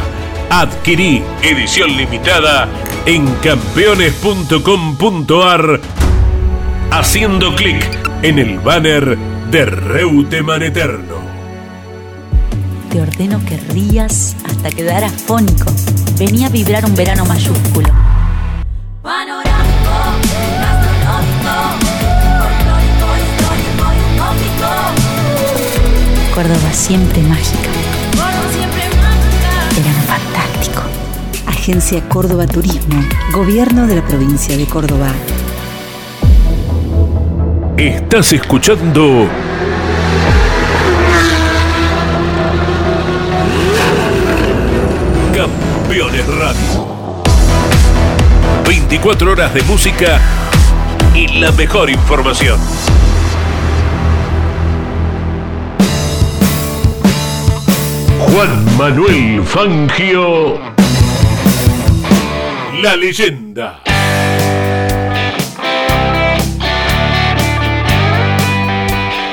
Adquirí 0.49 1.21
edición 1.43 1.95
limitada 1.95 2.67
en 3.05 3.27
campeones.com.ar 3.43 5.79
haciendo 6.91 7.55
clic 7.55 7.85
en 8.23 8.39
el 8.39 8.57
banner 8.59 9.17
de 9.51 9.65
Reutemann 9.65 10.63
Eterno. 10.63 11.23
Te 12.91 13.01
ordeno 13.01 13.39
que 13.45 13.57
rías 13.57 14.35
hasta 14.45 14.71
quedar 14.71 15.03
afónico. 15.03 15.71
Venía 16.17 16.47
a 16.47 16.49
vibrar 16.49 16.85
un 16.85 16.95
verano 16.95 17.23
mayúsculo. 17.25 17.89
Córdoba 26.35 26.73
siempre 26.73 27.21
mágica. 27.21 27.69
Verano 29.73 30.01
fantástico. 30.05 30.81
Agencia 31.47 32.01
Córdoba 32.09 32.45
Turismo. 32.45 33.01
Gobierno 33.31 33.87
de 33.87 33.95
la 33.95 34.05
provincia 34.05 34.57
de 34.57 34.65
Córdoba. 34.65 35.07
Estás 37.77 38.33
escuchando 38.33 39.29
Campeones 45.33 46.27
Radio. 46.27 46.85
24 48.67 49.31
horas 49.31 49.53
de 49.53 49.63
música 49.63 50.19
y 51.13 51.39
la 51.39 51.53
mejor 51.53 51.89
información. 51.89 52.59
Juan 58.35 58.77
Manuel 58.77 59.43
Fangio. 59.45 60.59
La 62.83 62.97
leyenda. 62.97 63.79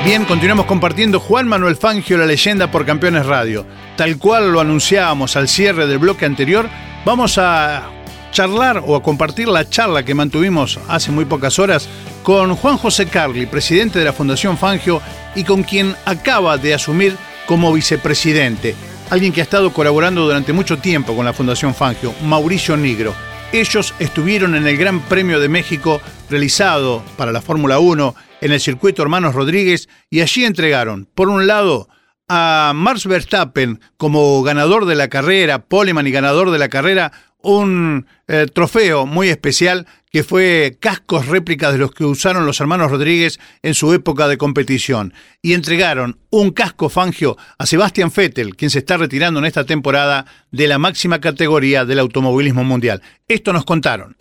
Bien, 0.05 0.23
continuamos 0.23 0.67
compartiendo 0.67 1.19
Juan 1.19 1.49
Manuel 1.49 1.75
Fangio, 1.75 2.17
la 2.17 2.25
leyenda 2.25 2.71
por 2.71 2.85
Campeones 2.85 3.25
Radio. 3.25 3.65
Tal 3.97 4.17
cual 4.17 4.53
lo 4.53 4.61
anunciábamos 4.61 5.35
al 5.35 5.49
cierre 5.49 5.85
del 5.85 5.97
bloque 5.97 6.23
anterior, 6.23 6.69
vamos 7.03 7.37
a 7.37 7.89
charlar 8.31 8.83
o 8.87 8.95
a 8.95 9.03
compartir 9.03 9.49
la 9.49 9.69
charla 9.69 10.03
que 10.03 10.15
mantuvimos 10.15 10.79
hace 10.87 11.11
muy 11.11 11.25
pocas 11.25 11.59
horas 11.59 11.89
con 12.23 12.55
Juan 12.55 12.77
José 12.77 13.07
Carli, 13.07 13.47
presidente 13.47 13.99
de 13.99 14.05
la 14.05 14.13
Fundación 14.13 14.57
Fangio 14.57 15.01
y 15.35 15.43
con 15.43 15.63
quien 15.63 15.93
acaba 16.05 16.57
de 16.57 16.73
asumir 16.73 17.17
como 17.45 17.73
vicepresidente. 17.73 18.92
Alguien 19.13 19.31
que 19.31 19.41
ha 19.41 19.43
estado 19.43 19.71
colaborando 19.71 20.23
durante 20.23 20.53
mucho 20.53 20.79
tiempo 20.79 21.15
con 21.15 21.23
la 21.23 21.33
Fundación 21.33 21.75
Fangio, 21.75 22.15
Mauricio 22.23 22.75
Nigro. 22.75 23.13
Ellos 23.51 23.93
estuvieron 23.99 24.55
en 24.55 24.65
el 24.65 24.75
Gran 24.75 25.01
Premio 25.01 25.39
de 25.39 25.49
México 25.49 26.01
realizado 26.31 27.03
para 27.15 27.31
la 27.31 27.43
Fórmula 27.43 27.77
1 27.77 28.15
en 28.41 28.51
el 28.51 28.59
circuito 28.59 29.03
Hermanos 29.03 29.35
Rodríguez 29.35 29.87
y 30.09 30.21
allí 30.21 30.45
entregaron, 30.45 31.07
por 31.13 31.29
un 31.29 31.45
lado, 31.45 31.89
a 32.27 32.71
Max 32.73 33.05
Verstappen 33.05 33.81
como 33.97 34.41
ganador 34.41 34.87
de 34.87 34.95
la 34.95 35.09
carrera, 35.09 35.59
Poleman 35.59 36.07
y 36.07 36.11
ganador 36.11 36.49
de 36.49 36.57
la 36.57 36.69
carrera, 36.69 37.11
un 37.37 38.07
eh, 38.27 38.47
trofeo 38.51 39.05
muy 39.05 39.29
especial 39.29 39.85
que 40.13 40.23
fue 40.23 40.77
cascos 40.79 41.25
réplicas 41.25 41.73
de 41.73 41.79
los 41.79 41.91
que 41.91 42.05
usaron 42.05 42.45
los 42.45 42.61
hermanos 42.61 42.91
Rodríguez 42.91 43.39
en 43.63 43.73
su 43.73 43.93
época 43.93 44.27
de 44.27 44.37
competición. 44.37 45.11
Y 45.41 45.53
entregaron 45.53 46.19
un 46.29 46.51
casco 46.51 46.87
Fangio 46.87 47.35
a 47.57 47.65
Sebastian 47.65 48.11
Vettel, 48.15 48.55
quien 48.55 48.69
se 48.69 48.77
está 48.77 48.95
retirando 48.97 49.39
en 49.39 49.45
esta 49.45 49.65
temporada 49.65 50.27
de 50.51 50.67
la 50.67 50.77
máxima 50.77 51.19
categoría 51.19 51.83
del 51.83 51.97
automovilismo 51.97 52.63
mundial. 52.63 53.01
Esto 53.27 53.53
nos 53.53 53.65
contaron. 53.65 54.15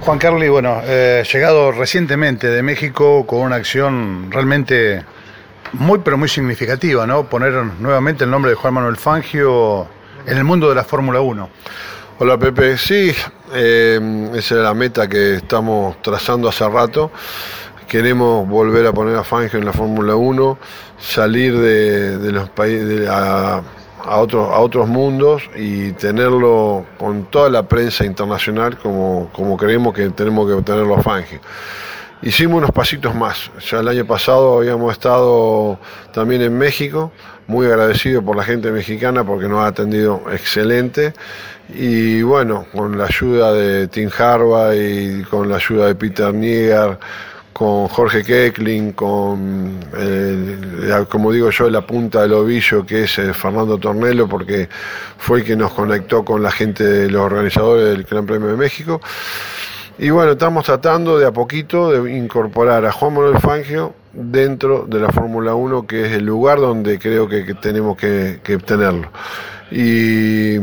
Juan 0.00 0.18
Carli, 0.18 0.50
bueno, 0.50 0.82
eh, 0.84 1.24
llegado 1.32 1.72
recientemente 1.72 2.48
de 2.48 2.62
México 2.62 3.26
con 3.26 3.40
una 3.40 3.56
acción 3.56 4.30
realmente 4.30 5.06
muy 5.72 6.00
pero 6.00 6.18
muy 6.18 6.28
significativa, 6.28 7.06
¿no? 7.06 7.30
Poner 7.30 7.54
nuevamente 7.80 8.24
el 8.24 8.30
nombre 8.30 8.50
de 8.50 8.56
Juan 8.56 8.74
Manuel 8.74 8.98
Fangio 8.98 9.88
en 10.26 10.36
el 10.36 10.44
mundo 10.44 10.68
de 10.68 10.74
la 10.74 10.84
Fórmula 10.84 11.22
1. 11.22 11.48
Hola 12.20 12.36
Pepe, 12.36 12.76
sí, 12.76 13.12
eh, 13.54 14.30
esa 14.34 14.54
es 14.56 14.60
la 14.60 14.74
meta 14.74 15.08
que 15.08 15.34
estamos 15.34 16.02
trazando 16.02 16.48
hace 16.48 16.68
rato. 16.68 17.12
Queremos 17.86 18.48
volver 18.48 18.84
a 18.88 18.92
poner 18.92 19.14
a 19.14 19.22
Fangio 19.22 19.60
en 19.60 19.64
la 19.64 19.72
Fórmula 19.72 20.16
1, 20.16 20.58
salir 20.98 21.56
de, 21.56 22.32
los 22.32 22.48
países 22.50 23.08
a, 23.08 23.62
otros, 24.04 24.48
a 24.52 24.58
otros 24.58 24.88
mundos 24.88 25.44
y 25.54 25.92
tenerlo 25.92 26.86
con 26.98 27.26
toda 27.26 27.50
la 27.50 27.68
prensa 27.68 28.04
internacional 28.04 28.76
como, 28.78 29.30
como 29.32 29.56
creemos 29.56 29.94
que 29.94 30.10
tenemos 30.10 30.52
que 30.52 30.60
tenerlo 30.62 30.96
a 30.96 31.02
Fangio. 31.04 31.38
Hicimos 32.20 32.58
unos 32.58 32.72
pasitos 32.72 33.14
más. 33.14 33.50
Ya 33.70 33.78
el 33.78 33.88
año 33.88 34.04
pasado 34.04 34.58
habíamos 34.58 34.92
estado 34.92 35.78
también 36.12 36.42
en 36.42 36.58
México, 36.58 37.12
muy 37.46 37.66
agradecido 37.66 38.22
por 38.22 38.36
la 38.36 38.42
gente 38.42 38.72
mexicana 38.72 39.24
porque 39.24 39.46
nos 39.46 39.60
ha 39.60 39.68
atendido 39.68 40.22
excelente. 40.32 41.14
Y 41.72 42.22
bueno, 42.22 42.66
con 42.72 42.98
la 42.98 43.04
ayuda 43.04 43.52
de 43.52 43.86
Tim 43.86 44.10
Harba 44.18 44.74
y 44.74 45.22
con 45.30 45.48
la 45.48 45.56
ayuda 45.56 45.86
de 45.86 45.94
Peter 45.94 46.34
Niegar, 46.34 46.98
con 47.52 47.86
Jorge 47.86 48.24
Keckling, 48.24 48.92
con, 48.92 49.78
como 51.08 51.30
digo 51.30 51.50
yo, 51.50 51.70
la 51.70 51.86
punta 51.86 52.22
del 52.22 52.32
ovillo 52.32 52.84
que 52.84 53.04
es 53.04 53.18
eh, 53.18 53.32
Fernando 53.32 53.78
Tornelo, 53.78 54.28
porque 54.28 54.68
fue 55.18 55.40
el 55.40 55.44
que 55.44 55.56
nos 55.56 55.72
conectó 55.72 56.24
con 56.24 56.42
la 56.42 56.50
gente 56.50 57.08
los 57.08 57.22
organizadores 57.22 57.90
del 57.90 58.02
Gran 58.02 58.26
Premio 58.26 58.48
de 58.48 58.56
México. 58.56 59.00
Y 60.00 60.10
bueno, 60.10 60.32
estamos 60.32 60.64
tratando 60.64 61.18
de 61.18 61.26
a 61.26 61.32
poquito 61.32 61.90
de 61.90 62.16
incorporar 62.16 62.86
a 62.86 62.92
Juan 62.92 63.14
Manuel 63.14 63.38
Fangio 63.38 63.94
dentro 64.12 64.86
de 64.86 65.00
la 65.00 65.10
Fórmula 65.10 65.56
1, 65.56 65.88
que 65.88 66.06
es 66.06 66.12
el 66.12 66.24
lugar 66.24 66.60
donde 66.60 67.00
creo 67.00 67.28
que, 67.28 67.42
tenemos 67.54 67.96
que, 67.96 68.38
tenerlo. 68.64 69.10
Y, 69.72 70.56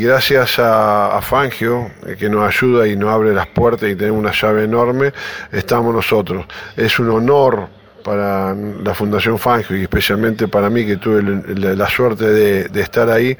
gracias 0.00 0.58
a, 0.58 1.20
Fangio, 1.20 1.90
eh, 2.06 2.16
que 2.18 2.30
nos 2.30 2.48
ayuda 2.48 2.88
y 2.88 2.96
nos 2.96 3.10
abre 3.10 3.34
las 3.34 3.48
puertas 3.48 3.90
y 3.90 3.96
tenemos 3.96 4.18
una 4.18 4.32
llave 4.32 4.64
enorme, 4.64 5.12
estamos 5.52 5.94
nosotros. 5.94 6.46
Es 6.74 6.98
un 6.98 7.10
honor 7.10 7.68
para 8.02 8.54
la 8.54 8.94
Fundación 8.94 9.38
Fangio 9.38 9.76
y 9.76 9.82
especialmente 9.82 10.48
para 10.48 10.70
mí 10.70 10.86
que 10.86 10.96
tuve 10.96 11.22
la, 11.22 11.86
suerte 11.86 12.24
de 12.24 12.80
estar 12.80 13.10
ahí 13.10 13.36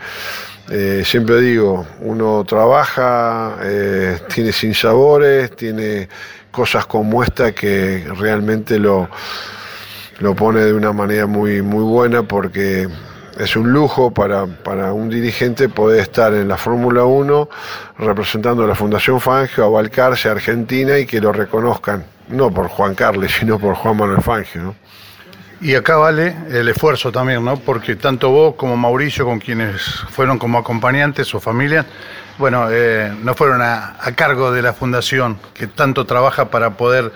eh, 0.71 1.03
siempre 1.05 1.41
digo, 1.41 1.85
uno 2.01 2.45
trabaja, 2.45 3.57
eh, 3.63 4.21
tiene 4.33 4.53
sinsabores, 4.53 5.57
tiene 5.57 6.09
cosas 6.53 6.87
como 6.87 7.25
esta 7.25 7.53
que 7.53 8.05
realmente 8.17 8.79
lo, 8.79 9.09
lo 10.21 10.37
pone 10.37 10.61
de 10.61 10.73
una 10.73 10.93
manera 10.93 11.27
muy, 11.27 11.61
muy 11.61 11.83
buena 11.83 12.23
porque 12.23 12.89
es 13.37 13.57
un 13.57 13.73
lujo 13.73 14.13
para, 14.13 14.47
para 14.47 14.93
un 14.93 15.09
dirigente 15.09 15.69
poder 15.69 16.03
estar 16.03 16.35
en 16.35 16.47
la 16.47 16.57
Fórmula 16.57 17.05
1 17.05 17.49
representando 17.99 18.63
a 18.63 18.69
la 18.69 18.77
Fundación 18.77 19.21
Fangio, 19.21 19.77
a 19.77 19.81
a 19.81 20.07
Argentina 20.07 20.99
y 20.99 21.07
que 21.07 21.21
lo 21.21 21.33
reconozcan, 21.33 22.05
no 22.29 22.53
por 22.53 22.69
Juan 22.69 22.95
Carles, 22.95 23.33
sino 23.33 23.59
por 23.59 23.75
Juan 23.75 23.97
Manuel 23.97 24.23
Fangio. 24.23 24.77
Y 25.63 25.75
acá 25.75 25.97
vale 25.97 26.35
el 26.51 26.69
esfuerzo 26.69 27.13
también, 27.13 27.45
¿no? 27.45 27.59
Porque 27.59 27.95
tanto 27.95 28.31
vos 28.31 28.55
como 28.55 28.79
Mauricio, 28.79 29.27
con 29.27 29.39
quienes 29.39 29.83
fueron 30.09 30.39
como 30.39 30.59
acompañantes 30.59 31.35
o 31.35 31.41
familias, 31.41 31.85
bueno, 32.39 32.69
eh, 32.71 33.13
no 33.23 33.35
fueron 33.35 33.61
a, 33.61 33.97
a 34.01 34.13
cargo 34.13 34.53
de 34.53 34.63
la 34.63 34.73
fundación 34.73 35.39
que 35.53 35.67
tanto 35.67 36.07
trabaja 36.07 36.47
para 36.47 36.71
poder 36.79 37.13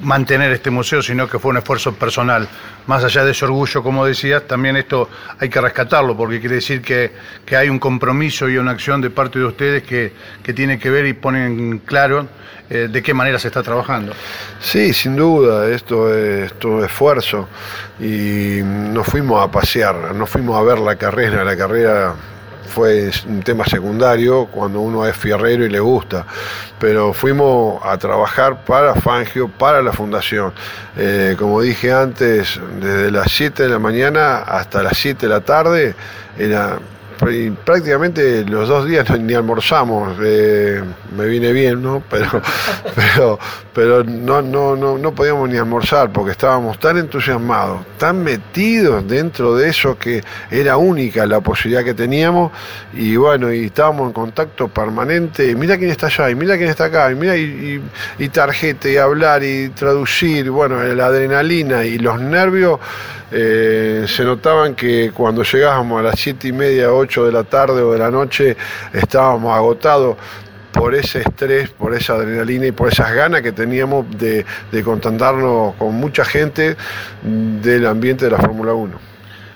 mantener 0.00 0.52
este 0.52 0.70
museo, 0.70 1.02
sino 1.02 1.28
que 1.28 1.38
fue 1.38 1.50
un 1.50 1.58
esfuerzo 1.58 1.94
personal. 1.94 2.48
Más 2.86 3.04
allá 3.04 3.24
de 3.24 3.32
ese 3.32 3.44
orgullo, 3.44 3.82
como 3.82 4.04
decías, 4.04 4.46
también 4.46 4.76
esto 4.76 5.08
hay 5.38 5.48
que 5.48 5.60
rescatarlo, 5.60 6.16
porque 6.16 6.40
quiere 6.40 6.56
decir 6.56 6.82
que, 6.82 7.12
que 7.44 7.56
hay 7.56 7.68
un 7.68 7.78
compromiso 7.78 8.48
y 8.48 8.56
una 8.56 8.72
acción 8.72 9.00
de 9.00 9.10
parte 9.10 9.38
de 9.38 9.44
ustedes 9.44 9.82
que, 9.82 10.12
que 10.42 10.52
tiene 10.52 10.78
que 10.78 10.90
ver 10.90 11.06
y 11.06 11.12
ponen 11.12 11.78
claro 11.78 12.28
eh, 12.70 12.88
de 12.90 13.02
qué 13.02 13.12
manera 13.14 13.38
se 13.38 13.48
está 13.48 13.62
trabajando. 13.62 14.12
Sí, 14.60 14.92
sin 14.92 15.16
duda, 15.16 15.68
esto 15.68 16.12
es 16.14 16.58
todo 16.58 16.84
esfuerzo 16.84 17.48
y 18.00 18.60
nos 18.62 19.06
fuimos 19.06 19.42
a 19.42 19.50
pasear, 19.50 20.14
no 20.14 20.26
fuimos 20.26 20.58
a 20.58 20.62
ver 20.62 20.78
la 20.78 20.96
carrera, 20.96 21.44
la 21.44 21.56
carrera 21.56 22.14
fue 22.66 23.10
un 23.26 23.42
tema 23.42 23.64
secundario 23.64 24.46
cuando 24.46 24.80
uno 24.80 25.06
es 25.06 25.16
fierrero 25.16 25.64
y 25.64 25.70
le 25.70 25.80
gusta, 25.80 26.26
pero 26.78 27.12
fuimos 27.12 27.80
a 27.84 27.96
trabajar 27.98 28.64
para 28.64 28.94
Fangio, 28.94 29.48
para 29.48 29.82
la 29.82 29.92
fundación. 29.92 30.52
Eh, 30.96 31.36
como 31.38 31.60
dije 31.60 31.92
antes, 31.92 32.60
desde 32.80 33.10
las 33.10 33.30
7 33.30 33.64
de 33.64 33.68
la 33.68 33.78
mañana 33.78 34.38
hasta 34.38 34.82
las 34.82 34.96
7 34.96 35.26
de 35.26 35.32
la 35.32 35.40
tarde 35.40 35.94
era 36.38 36.78
prácticamente 37.64 38.44
los 38.44 38.68
dos 38.68 38.86
días 38.86 39.08
ni 39.20 39.34
almorzamos, 39.34 40.16
eh, 40.22 40.82
me 41.16 41.26
vine 41.26 41.52
bien, 41.52 41.82
¿no? 41.82 42.02
Pero, 42.10 42.42
pero, 42.94 43.38
pero 43.72 44.04
no, 44.04 44.42
no, 44.42 44.76
no, 44.76 44.98
no 44.98 45.14
podíamos 45.14 45.48
ni 45.48 45.56
almorzar 45.56 46.10
porque 46.12 46.32
estábamos 46.32 46.78
tan 46.78 46.98
entusiasmados, 46.98 47.84
tan 47.98 48.22
metidos 48.22 49.06
dentro 49.06 49.56
de 49.56 49.68
eso 49.68 49.98
que 49.98 50.22
era 50.50 50.76
única 50.76 51.26
la 51.26 51.40
posibilidad 51.40 51.84
que 51.84 51.94
teníamos. 51.94 52.52
Y 52.92 53.16
bueno, 53.16 53.52
y 53.52 53.66
estábamos 53.66 54.08
en 54.08 54.12
contacto 54.12 54.68
permanente, 54.68 55.54
mira 55.54 55.78
quién 55.78 55.90
está 55.90 56.06
allá, 56.06 56.30
y 56.30 56.34
mira 56.34 56.56
quién 56.56 56.70
está 56.70 56.84
acá, 56.84 57.10
y 57.10 57.14
mira, 57.14 57.36
y, 57.36 57.82
y, 58.18 58.24
y 58.24 58.28
tarjeta, 58.28 58.88
y 58.88 58.96
hablar, 58.96 59.42
y 59.42 59.68
traducir, 59.70 60.50
bueno, 60.50 60.82
la 60.82 61.06
adrenalina 61.06 61.84
y 61.84 61.98
los 61.98 62.20
nervios 62.20 62.80
eh, 63.36 64.04
se 64.06 64.22
notaban 64.22 64.76
que 64.76 65.10
cuando 65.12 65.42
llegábamos 65.42 65.98
a 65.98 66.02
las 66.04 66.20
siete 66.20 66.48
y 66.48 66.52
media, 66.52 66.92
8 66.92 67.03
de 67.06 67.32
la 67.32 67.44
tarde 67.44 67.82
o 67.82 67.92
de 67.92 67.98
la 67.98 68.10
noche, 68.10 68.56
estábamos 68.92 69.54
agotados 69.54 70.16
por 70.72 70.94
ese 70.94 71.20
estrés, 71.20 71.70
por 71.70 71.94
esa 71.94 72.14
adrenalina 72.14 72.66
y 72.66 72.72
por 72.72 72.92
esas 72.92 73.12
ganas 73.12 73.42
que 73.42 73.52
teníamos 73.52 74.06
de, 74.18 74.44
de 74.72 74.82
contactarnos 74.82 75.74
con 75.76 75.94
mucha 75.94 76.24
gente 76.24 76.76
del 77.22 77.86
ambiente 77.86 78.24
de 78.24 78.32
la 78.32 78.38
Fórmula 78.38 78.74
1. 78.74 78.98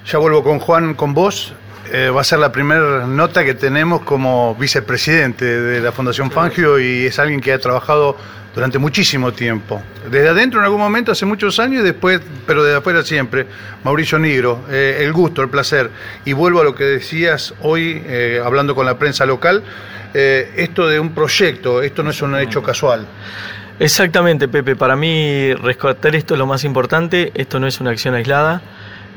Ya 0.07 0.19
vuelvo 0.19 0.43
con 0.43 0.59
Juan, 0.61 0.95
con 0.95 1.15
vos. 1.15 1.55
Eh, 1.91 2.11
va 2.11 2.21
a 2.21 2.25
ser 2.25 2.39
la 2.39 2.53
primera 2.53 3.07
nota 3.07 3.45
que 3.45 3.55
tenemos 3.55 4.03
como 4.03 4.55
vicepresidente 4.55 5.45
de 5.45 5.81
la 5.81 5.91
Fundación 5.93 6.31
Fangio 6.31 6.79
y 6.79 7.07
es 7.07 7.19
alguien 7.19 7.41
que 7.41 7.53
ha 7.53 7.59
trabajado 7.59 8.17
durante 8.55 8.79
muchísimo 8.79 9.33
tiempo. 9.33 9.81
Desde 10.11 10.31
adentro 10.31 10.59
en 10.59 10.65
algún 10.65 10.81
momento, 10.81 11.13
hace 11.13 11.25
muchos 11.25 11.61
años, 11.61 11.83
y 11.83 11.85
después, 11.85 12.21
pero 12.45 12.65
desde 12.65 12.79
afuera 12.79 13.05
siempre. 13.05 13.47
Mauricio 13.85 14.19
Nigro, 14.19 14.65
eh, 14.69 14.99
el 15.01 15.13
gusto, 15.13 15.43
el 15.43 15.49
placer. 15.49 15.91
Y 16.25 16.33
vuelvo 16.33 16.61
a 16.61 16.65
lo 16.65 16.75
que 16.75 16.83
decías 16.83 17.55
hoy, 17.63 18.03
eh, 18.05 18.43
hablando 18.45 18.75
con 18.75 18.85
la 18.85 18.99
prensa 18.99 19.27
local, 19.27 19.63
eh, 20.13 20.51
esto 20.57 20.89
de 20.89 20.99
un 20.99 21.15
proyecto, 21.15 21.83
esto 21.83 22.03
no 22.03 22.11
es 22.11 22.21
un 22.21 22.35
hecho 22.37 22.61
casual. 22.63 23.07
Exactamente, 23.79 24.49
Pepe. 24.49 24.75
Para 24.75 24.97
mí, 24.97 25.55
rescatar 25.55 26.17
esto 26.17 26.35
es 26.35 26.39
lo 26.39 26.47
más 26.47 26.65
importante. 26.65 27.31
Esto 27.35 27.61
no 27.61 27.69
es 27.69 27.81
una 27.81 27.91
acción 27.91 28.15
aislada. 28.15 28.61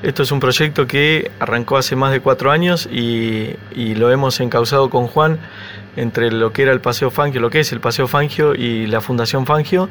Esto 0.03 0.23
es 0.23 0.31
un 0.31 0.39
proyecto 0.39 0.87
que 0.87 1.29
arrancó 1.39 1.77
hace 1.77 1.95
más 1.95 2.11
de 2.11 2.21
cuatro 2.21 2.49
años 2.49 2.89
y, 2.91 3.53
lo 3.75 4.09
hemos 4.09 4.39
encauzado 4.39 4.89
con 4.89 5.05
Juan 5.05 5.37
entre 5.95 6.31
lo 6.31 6.51
que 6.51 6.63
era 6.63 6.71
el 6.71 6.81
Paseo 6.81 7.11
Fangio, 7.11 7.39
lo 7.39 7.51
que 7.51 7.59
es 7.59 7.71
el 7.71 7.81
Paseo 7.81 8.07
Fangio 8.07 8.55
y 8.55 8.87
la 8.87 9.01
Fundación 9.01 9.45
Fangio. 9.45 9.89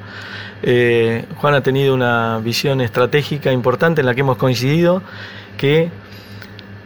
Eh, 0.64 1.26
Juan 1.36 1.54
ha 1.54 1.60
tenido 1.60 1.94
una 1.94 2.40
visión 2.42 2.80
estratégica 2.80 3.52
importante 3.52 4.00
en 4.00 4.06
la 4.06 4.14
que 4.16 4.22
hemos 4.22 4.36
coincidido, 4.36 5.00
que 5.56 5.90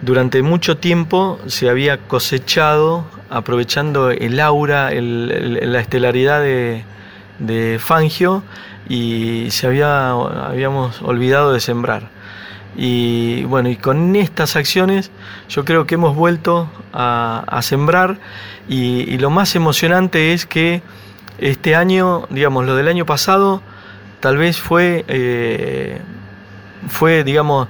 durante 0.03 0.43
mucho 0.43 0.77
tiempo 0.77 1.41
se 1.47 1.71
había 1.71 1.97
cosechado, 1.97 3.07
aprovechando 3.31 4.11
el 4.11 4.39
aura, 4.39 4.91
la 4.93 5.81
estelaridad 5.81 6.43
de, 6.43 6.85
de, 7.39 7.79
Fangio, 7.79 8.43
y 8.87 9.47
se 9.51 9.67
había, 9.67 10.11
habíamos 10.11 11.01
olvidado 11.01 11.55
de 11.55 11.61
sembrar. 11.61 12.14
Y 12.77 13.45
bueno, 13.45 13.69
y 13.69 13.77
con 13.77 14.17
estas 14.17 14.57
acciones 14.57 15.11
yo 15.49 15.65
creo 15.65 15.87
que 15.87 15.95
hemos 15.95 16.17
vuelto 16.17 16.69
a, 16.93 17.61
sembrar 17.63 18.19
y, 18.69 19.03
y, 19.03 19.19
lo 19.19 19.31
más 19.31 19.55
emocionante 19.55 20.33
es 20.33 20.45
que 20.45 20.83
este 21.39 21.77
año, 21.77 22.27
digamos, 22.31 22.65
lo 22.65 22.75
del 22.75 22.89
año 22.89 23.07
pasado, 23.07 23.63
tal 24.21 24.39
vez 24.39 24.59
fue, 24.59 25.05
eh, 25.09 26.01
fue 26.89 27.25
digamos, 27.25 27.69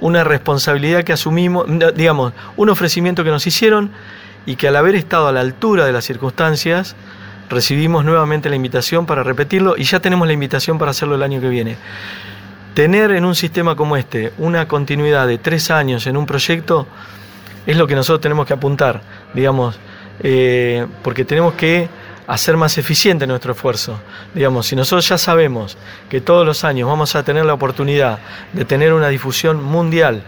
una 0.00 0.24
responsabilidad 0.24 1.02
que 1.02 1.12
asumimos, 1.12 1.66
digamos, 1.94 2.32
un 2.56 2.68
ofrecimiento 2.68 3.24
que 3.24 3.30
nos 3.30 3.46
hicieron 3.46 3.90
y 4.46 4.56
que 4.56 4.68
al 4.68 4.76
haber 4.76 4.94
estado 4.94 5.28
a 5.28 5.32
la 5.32 5.40
altura 5.40 5.84
de 5.86 5.92
las 5.92 6.04
circunstancias, 6.04 6.94
recibimos 7.50 8.04
nuevamente 8.04 8.48
la 8.48 8.56
invitación 8.56 9.06
para 9.06 9.22
repetirlo 9.22 9.76
y 9.76 9.84
ya 9.84 10.00
tenemos 10.00 10.26
la 10.26 10.34
invitación 10.34 10.78
para 10.78 10.92
hacerlo 10.92 11.16
el 11.16 11.22
año 11.22 11.40
que 11.40 11.48
viene. 11.48 11.76
Tener 12.78 13.10
en 13.10 13.24
un 13.24 13.34
sistema 13.34 13.74
como 13.74 13.96
este 13.96 14.32
una 14.38 14.68
continuidad 14.68 15.26
de 15.26 15.38
tres 15.38 15.68
años 15.72 16.06
en 16.06 16.16
un 16.16 16.26
proyecto 16.26 16.86
es 17.66 17.76
lo 17.76 17.88
que 17.88 17.96
nosotros 17.96 18.20
tenemos 18.20 18.46
que 18.46 18.52
apuntar, 18.52 19.00
digamos, 19.34 19.76
eh, 20.20 20.86
porque 21.02 21.24
tenemos 21.24 21.54
que 21.54 21.88
hacer 22.28 22.56
más 22.56 22.78
eficiente 22.78 23.26
nuestro 23.26 23.50
esfuerzo. 23.50 23.98
Digamos, 24.32 24.68
si 24.68 24.76
nosotros 24.76 25.08
ya 25.08 25.18
sabemos 25.18 25.76
que 26.08 26.20
todos 26.20 26.46
los 26.46 26.62
años 26.62 26.88
vamos 26.88 27.16
a 27.16 27.24
tener 27.24 27.44
la 27.46 27.54
oportunidad 27.54 28.20
de 28.52 28.64
tener 28.64 28.92
una 28.92 29.08
difusión 29.08 29.60
mundial 29.60 30.22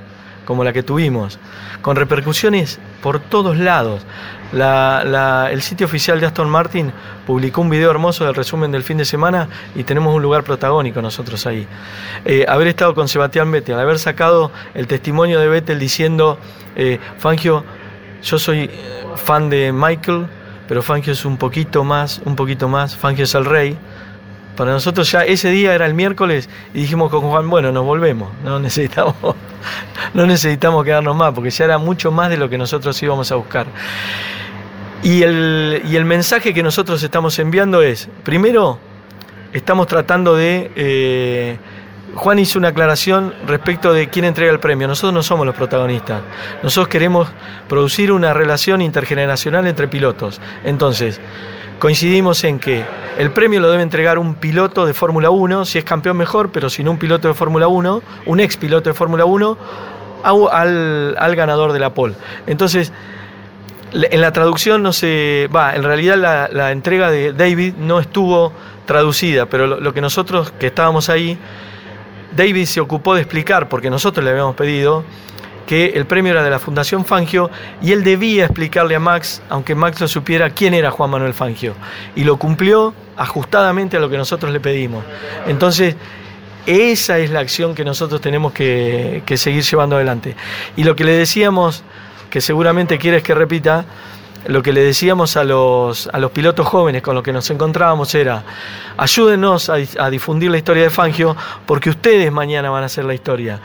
como 0.51 0.65
la 0.65 0.73
que 0.73 0.83
tuvimos, 0.83 1.39
con 1.81 1.95
repercusiones 1.95 2.81
por 3.05 3.21
todos 3.21 3.57
lados. 3.57 4.03
La, 4.53 5.05
la, 5.07 5.49
el 5.53 5.63
sitio 5.63 5.87
oficial 5.87 6.19
de 6.19 6.27
Aston 6.27 6.51
Martin 6.51 6.93
publicó 7.25 7.61
un 7.61 7.71
video 7.71 7.89
hermoso 7.89 8.25
del 8.25 8.35
resumen 8.35 8.73
del 8.73 8.83
fin 8.83 8.97
de 8.97 9.05
semana 9.05 9.49
y 9.77 9.85
tenemos 9.85 10.13
un 10.13 10.21
lugar 10.21 10.43
protagónico 10.43 11.01
nosotros 11.01 11.47
ahí. 11.47 11.69
Eh, 12.25 12.47
haber 12.49 12.67
estado 12.67 12.97
con 12.97 13.07
Sebastián 13.07 13.53
Vettel, 13.53 13.79
haber 13.79 14.01
sacado 14.01 14.51
el 14.75 14.89
testimonio 14.89 15.39
de 15.39 15.47
Vettel 15.47 15.79
diciendo, 15.79 16.37
eh, 16.75 16.99
Fangio, 17.19 17.65
yo 18.21 18.37
soy 18.37 18.69
fan 19.15 19.51
de 19.51 19.71
Michael, 19.73 20.27
pero 20.67 20.83
Fangio 20.83 21.13
es 21.13 21.25
un 21.25 21.37
poquito 21.37 21.85
más, 21.85 22.21
un 22.25 22.35
poquito 22.35 22.69
más, 22.69 22.97
Fangio 22.97 23.23
es 23.23 23.37
el 23.37 23.45
rey. 23.45 23.79
Para 24.57 24.73
nosotros 24.73 25.13
ya 25.13 25.25
ese 25.25 25.49
día 25.51 25.77
era 25.77 25.87
el 25.87 25.95
miércoles 25.95 26.49
y 26.75 26.81
dijimos 26.81 27.09
con 27.09 27.21
Juan, 27.21 27.49
bueno, 27.49 27.71
nos 27.71 27.85
volvemos, 27.85 28.33
no 28.43 28.59
necesitamos, 28.59 29.15
no 30.15 30.27
necesitamos 30.27 30.85
quedarnos 30.85 31.17
más, 31.17 31.33
porque 31.33 31.51
ya 31.51 31.65
era 31.65 31.79
mucho 31.79 32.11
más 32.11 32.31
de 32.31 32.37
lo 32.37 32.49
que 32.49 32.59
nosotros 32.59 33.01
íbamos 33.03 33.31
a 33.33 33.37
buscar. 33.37 33.67
Y 35.03 35.23
el, 35.23 35.83
y 35.87 35.97
el 35.97 36.05
mensaje 36.05 36.53
que 36.53 36.63
nosotros 36.63 37.03
estamos 37.03 37.39
enviando 37.39 37.83
es, 37.83 38.09
primero, 38.25 38.79
estamos 39.53 39.87
tratando 39.87 40.35
de... 40.37 40.71
Eh, 40.77 41.59
Juan 42.15 42.41
hizo 42.41 42.59
una 42.59 42.69
aclaración 42.69 43.35
respecto 43.47 43.93
de 43.93 44.09
quién 44.09 44.25
entrega 44.25 44.51
el 44.53 44.59
premio. 44.59 44.89
Nosotros 44.89 45.13
no 45.13 45.23
somos 45.23 45.47
los 45.47 45.55
protagonistas. 45.55 46.23
Nosotros 46.61 46.89
queremos 46.89 47.29
producir 47.69 48.11
una 48.11 48.35
relación 48.35 48.83
intergeneracional 48.83 49.67
entre 49.69 49.87
pilotos. 49.87 50.41
Entonces, 50.65 51.21
coincidimos 51.81 52.45
en 52.45 52.61
que 52.61 52.85
el 53.19 53.33
premio 53.33 53.59
lo 53.59 53.71
debe 53.71 53.83
entregar 53.83 54.19
un 54.19 54.37
piloto 54.37 54.87
de 54.87 54.95
Fórmula 54.95 55.31
1, 55.31 55.65
si 55.65 55.79
es 55.79 55.85
campeón 55.85 56.17
mejor, 56.17 56.53
pero 56.53 56.71
si 56.71 56.85
no 56.85 56.93
un 56.93 56.99
piloto 56.99 57.27
de 57.27 57.35
Fórmula 57.35 57.67
1, 57.67 58.03
un 58.27 58.41
ex 58.41 58.57
piloto 58.57 58.91
de 58.91 58.95
Fórmula 58.95 59.25
1, 59.25 59.59
al, 60.23 61.35
ganador 61.35 61.73
de 61.73 61.81
la 61.81 61.93
pole. 61.95 62.15
Entonces, 62.47 62.93
en 63.93 64.21
la 64.21 64.33
traducción 64.33 64.83
no 64.83 64.93
se 64.93 65.49
va, 65.55 65.75
en 65.75 65.83
realidad 65.83 66.17
la, 66.17 66.49
la 66.53 66.71
entrega 66.71 67.11
de 67.11 67.33
David 67.33 67.75
no 67.79 67.99
estuvo 67.99 68.53
traducida, 68.87 69.47
pero 69.47 69.67
lo, 69.67 69.81
lo 69.81 69.93
que 69.93 70.01
nosotros 70.01 70.53
que 70.61 70.69
estábamos 70.69 71.09
ahí 71.09 71.39
David 72.37 72.67
se 72.67 72.81
ocupó 72.81 73.15
de 73.15 73.23
explicar, 73.23 73.69
porque 73.69 73.91
nosotros 73.91 74.23
le 74.23 74.31
habíamos 74.31 74.55
pedido, 74.55 75.03
que 75.71 75.93
el 75.95 76.05
premio 76.05 76.33
era 76.33 76.43
de 76.43 76.51
la 76.51 76.59
Fundación 76.59 77.05
Fangio 77.05 77.49
y 77.81 77.93
él 77.93 78.03
debía 78.03 78.47
explicarle 78.47 78.97
a 78.97 78.99
Max, 78.99 79.41
aunque 79.49 79.77
Max 79.77 80.01
no 80.01 80.09
supiera 80.09 80.51
quién 80.51 80.75
era 80.75 80.91
Juan 80.91 81.11
Manuel 81.11 81.33
Fangio. 81.33 81.75
Y 82.17 82.25
lo 82.25 82.39
cumplió 82.39 82.93
ajustadamente 83.17 83.97
a 83.97 84.01
lo 84.01 84.11
que 84.11 84.17
nosotros 84.17 84.53
le 84.53 84.59
pedimos. 84.59 85.05
Entonces, 85.47 85.95
Esa 86.67 87.19
es 87.19 87.31
la 87.31 87.39
acción 87.39 87.77
que 87.77 87.85
nosotros 87.85 88.21
tenemos 88.21 88.53
que, 88.53 89.23
que 89.25 89.37
seguir 89.37 89.63
llevando 89.63 89.95
adelante. 89.95 90.35
Y 90.77 90.83
lo 90.83 90.97
que 90.97 91.05
le 91.05 91.13
decíamos, 91.13 91.85
que 92.31 92.41
seguramente 92.41 92.99
quieres 92.99 93.23
que 93.23 93.33
repita, 93.33 93.85
lo 94.47 94.63
que 94.63 94.73
le 94.73 94.83
decíamos 94.83 95.37
a 95.37 95.45
los, 95.45 96.09
a 96.13 96.19
los 96.19 96.31
pilotos 96.31 96.67
jóvenes 96.67 97.03
con 97.03 97.15
los 97.15 97.23
que 97.23 97.33
nos 97.33 97.51
encontrábamos 97.51 98.15
era, 98.15 98.43
ayúdenos 98.97 99.69
a, 99.69 99.77
a, 99.99 100.11
difundir 100.11 100.51
la 100.51 100.59
historia 100.59 100.85
de 100.85 100.91
Fangio 100.91 101.37
porque 101.67 101.91
ustedes 101.91 102.33
mañana 102.33 102.71
van 102.71 102.83
a 102.83 102.87
hacer 102.87 103.05
la 103.05 103.15
historia. 103.15 103.61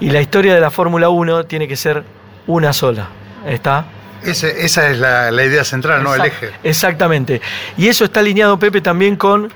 Y 0.00 0.10
la 0.10 0.20
historia 0.20 0.54
de 0.54 0.60
la 0.60 0.70
Fórmula 0.70 1.08
1 1.08 1.44
tiene 1.44 1.66
que 1.68 1.76
ser 1.76 2.04
una 2.46 2.72
sola. 2.72 3.08
¿Está? 3.46 3.86
Ese, 4.22 4.64
esa 4.64 4.90
es 4.90 4.98
la, 4.98 5.30
la 5.30 5.44
idea 5.44 5.64
central, 5.64 6.02
¿no? 6.02 6.14
El 6.14 6.26
eje. 6.26 6.50
Exactamente. 6.62 7.40
Y 7.76 7.88
eso 7.88 8.04
está 8.04 8.20
alineado, 8.20 8.58
Pepe, 8.58 8.80
también 8.80 9.16
con, 9.16 9.50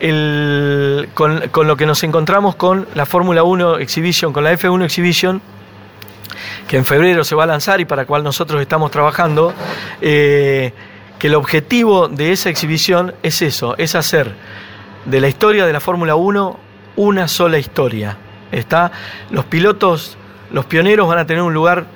el, 0.00 1.08
con, 1.14 1.48
con 1.48 1.66
lo 1.68 1.76
que 1.76 1.86
nos 1.86 2.02
encontramos 2.02 2.56
con 2.56 2.86
la 2.94 3.06
Fórmula 3.06 3.44
1 3.44 3.78
Exhibition, 3.78 4.32
con 4.32 4.44
la 4.44 4.52
F1 4.52 4.84
Exhibition, 4.84 5.40
que 6.66 6.76
en 6.76 6.84
febrero 6.84 7.24
se 7.24 7.34
va 7.34 7.44
a 7.44 7.46
lanzar 7.46 7.80
y 7.80 7.84
para 7.84 8.06
cual 8.06 8.22
nosotros 8.22 8.60
estamos 8.60 8.90
trabajando, 8.90 9.54
eh, 10.00 10.72
que 11.18 11.26
el 11.28 11.34
objetivo 11.34 12.08
de 12.08 12.32
esa 12.32 12.50
exhibición 12.50 13.14
es 13.22 13.42
eso, 13.42 13.76
es 13.78 13.94
hacer 13.94 14.34
de 15.04 15.20
la 15.20 15.28
historia 15.28 15.66
de 15.66 15.72
la 15.72 15.80
Fórmula 15.80 16.14
1 16.14 16.58
una 16.96 17.28
sola 17.28 17.58
historia. 17.58 18.16
¿Está? 18.50 18.92
Los 19.30 19.46
pilotos, 19.46 20.16
los 20.50 20.66
pioneros 20.66 21.08
van 21.08 21.18
a 21.18 21.26
tener 21.26 21.42
un 21.42 21.54
lugar 21.54 21.86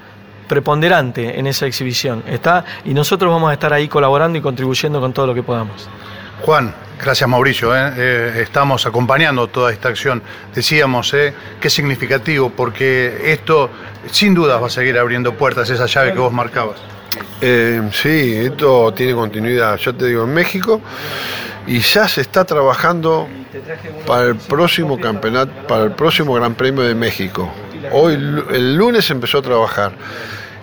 preponderante 0.49 1.38
en 1.38 1.46
esa 1.46 1.66
exhibición. 1.66 2.22
¿Está? 2.27 2.64
Y 2.85 2.94
nosotros 2.94 3.31
vamos 3.31 3.51
a 3.51 3.53
estar 3.53 3.72
ahí 3.72 3.88
colaborando 3.88 4.38
y 4.38 4.40
contribuyendo 4.40 5.01
con 5.01 5.12
todo 5.12 5.27
lo 5.27 5.35
que 5.35 5.42
podamos. 5.42 5.88
Juan, 6.42 6.75
gracias 7.03 7.29
Mauricio, 7.29 7.75
¿eh? 7.75 7.92
Eh, 7.96 8.40
estamos 8.42 8.87
acompañando 8.87 9.49
toda 9.49 9.72
esta 9.72 9.88
acción. 9.88 10.22
Decíamos, 10.55 11.12
¿eh? 11.14 11.35
qué 11.61 11.70
significativo, 11.70 12.51
porque 12.51 13.33
esto 13.33 13.70
sin 14.11 14.35
dudas 14.35 14.62
va 14.62 14.66
a 14.66 14.71
seguir 14.71 14.99
abriendo 14.99 15.35
puertas, 15.35 15.69
esa 15.71 15.87
llave 15.87 16.12
que 16.12 16.19
vos 16.19 16.33
marcabas. 16.33 16.77
Eh, 17.40 17.83
sí, 17.92 18.35
esto 18.37 18.92
tiene 18.95 19.14
continuidad, 19.14 19.77
yo 19.77 19.95
te 19.95 20.07
digo, 20.07 20.25
en 20.25 20.35
México 20.35 20.81
y 21.66 21.81
ya 21.81 22.07
se 22.07 22.21
está 22.21 22.45
trabajando 22.45 23.29
para 24.07 24.29
el 24.29 24.37
próximo 24.37 25.01
campeonato, 25.01 25.53
para 25.66 25.85
el 25.85 25.92
próximo 25.92 26.35
Gran 26.35 26.55
Premio 26.55 26.83
de 26.83 26.95
México. 26.95 27.51
Hoy, 27.92 28.14
el 28.14 28.77
lunes 28.77 29.11
empezó 29.11 29.38
a 29.38 29.42
trabajar 29.42 29.92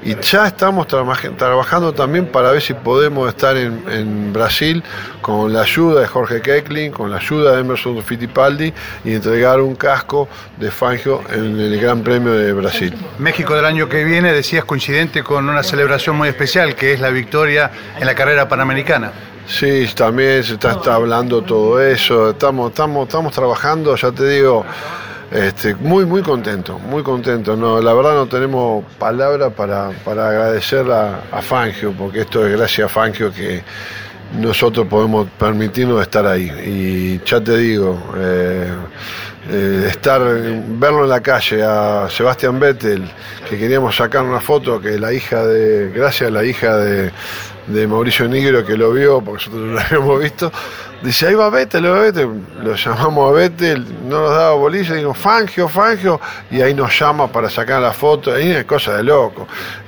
y 0.06 0.16
ya 0.20 0.48
estamos 0.48 0.88
trabajando 0.88 1.94
también 1.94 2.26
para 2.26 2.52
ver 2.52 2.62
si 2.62 2.74
podemos 2.74 3.30
estar 3.30 3.56
en, 3.56 3.84
en, 3.90 4.34
Brasil 4.34 4.84
con 5.22 5.54
la 5.54 5.62
ayuda 5.62 6.02
de 6.02 6.08
Jorge 6.08 6.42
Keckling, 6.42 6.92
con 6.92 7.10
la 7.10 7.18
ayuda 7.18 7.54
de 7.54 7.62
Emerson 7.62 8.02
Fittipaldi 8.04 8.74
y 9.06 9.14
entregar 9.14 9.62
un 9.62 9.76
casco 9.76 10.28
de 10.58 10.72
Fangio 10.72 11.22
en 11.30 11.60
el 11.60 11.80
Gran 11.80 12.04
Premio 12.04 12.34
de 12.34 12.52
Brasil. 12.52 12.94
México 13.20 13.56
del 13.56 13.66
año 13.66 13.88
que 13.88 14.04
viene, 14.04 14.34
decías, 14.34 14.66
coincidente 14.66 15.24
con 15.24 15.48
una 15.48 15.64
celebración 15.64 16.18
muy 16.18 16.28
especial 16.28 16.76
que 16.76 16.94
es 16.94 17.00
la 17.00 17.10
victoria 17.10 17.72
en 17.98 18.06
la 18.06 18.16
carrera 18.16 18.50
panamericana. 18.50 19.12
Sí, 19.48 19.86
también 19.96 20.44
se 20.44 20.54
está, 20.54 20.72
está 20.72 20.96
hablando 20.96 21.42
todo 21.42 21.82
eso, 21.82 22.32
estamos, 22.32 22.72
estamos, 22.72 23.08
estamos 23.08 23.34
trabajando, 23.34 23.96
ya 23.96 24.12
te 24.12 24.28
digo, 24.28 24.66
este, 25.34 25.74
muy, 25.74 26.06
muy 26.06 26.22
contento, 26.22 26.78
muy 26.78 27.02
contento. 27.02 27.56
No, 27.56 27.82
la 27.82 27.94
verdad 27.94 28.14
no 28.14 28.28
tenemos 28.28 28.86
palabra 29.00 29.50
para, 29.50 29.90
para 30.06 30.30
agradecer 30.30 30.90
a, 30.92 31.22
a, 31.32 31.42
Fangio, 31.42 31.92
porque 31.92 32.22
esto 32.22 32.46
es 32.46 32.56
gracias 32.56 32.86
a 32.86 32.90
Fangio 32.90 33.34
que 33.34 33.64
nosotros 34.40 34.88
podemos 34.88 35.28
permitirnos 35.40 36.02
estar 36.04 36.28
ahí. 36.28 36.52
Y 36.66 37.28
ya 37.28 37.44
te 37.44 37.58
digo, 37.58 38.00
eh, 38.16 38.68
eh, 39.50 39.88
estar, 39.90 40.22
verlo 40.22 41.04
en 41.04 41.10
la 41.10 41.22
calle 41.22 41.64
a 41.64 42.08
Sebastián 42.10 42.60
Vettel, 42.60 43.10
que 43.50 43.58
queríamos 43.58 43.96
sacar 43.96 44.24
una 44.24 44.40
foto, 44.40 44.80
que 44.80 44.98
la 44.98 45.12
hija 45.12 45.46
de, 45.46 45.92
gracias 45.94 46.30
a 46.30 46.32
la 46.32 46.44
hija 46.44 46.78
de, 46.78 47.12
de 47.68 47.88
Mauricio 47.88 48.28
Negro 48.28 48.66
que 48.66 48.78
lo 48.78 48.92
vio, 48.94 49.22
porque 49.22 49.46
nosotros 49.46 49.62
no 49.62 49.74
lo 49.74 49.80
habíamos 49.82 50.22
visto, 50.22 50.52
dice, 51.02 51.28
ahí 51.28 51.36
va 51.36 51.50
Vettel, 51.50 51.86
va 51.86 52.00
Vettel, 52.00 52.30
lo 52.64 52.76
llamamos 52.76 53.30
a 53.30 53.34
Vettel, 53.34 53.86
no 54.08 54.22
nos 54.22 54.32
daba 54.32 54.54
bolilla, 54.54 54.96
digo, 54.96 55.14
Fangio, 55.14 55.68
Fangio, 55.68 56.22
y 56.50 56.62
ahí 56.62 56.74
nos 56.74 56.98
llama 56.98 57.32
para 57.32 57.50
sacar 57.50 57.82
la 57.82 57.92
foto, 57.92 58.34
ahí 58.34 58.52
es 58.52 58.66
cosa 58.66 58.96
de 58.98 59.04
loco. 59.04 59.48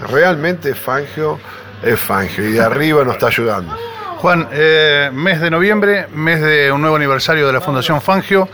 Realmente 0.09 0.75
Fangio 0.75 1.39
es 1.81 1.99
Fangio, 1.99 2.47
y 2.47 2.53
de 2.53 2.61
arriba 2.61 3.03
nos 3.03 3.13
está 3.13 3.27
ayudando. 3.27 3.75
Juan, 4.17 4.47
eh, 4.51 5.11
mes 5.13 5.39
de 5.39 5.51
noviembre, 5.51 6.07
mes 6.13 6.41
de 6.41 6.71
un 6.71 6.81
nuevo 6.81 6.95
aniversario 6.95 7.45
de 7.45 7.53
la 7.53 7.61
Fundación 7.61 8.01
Fangio. 8.01 8.49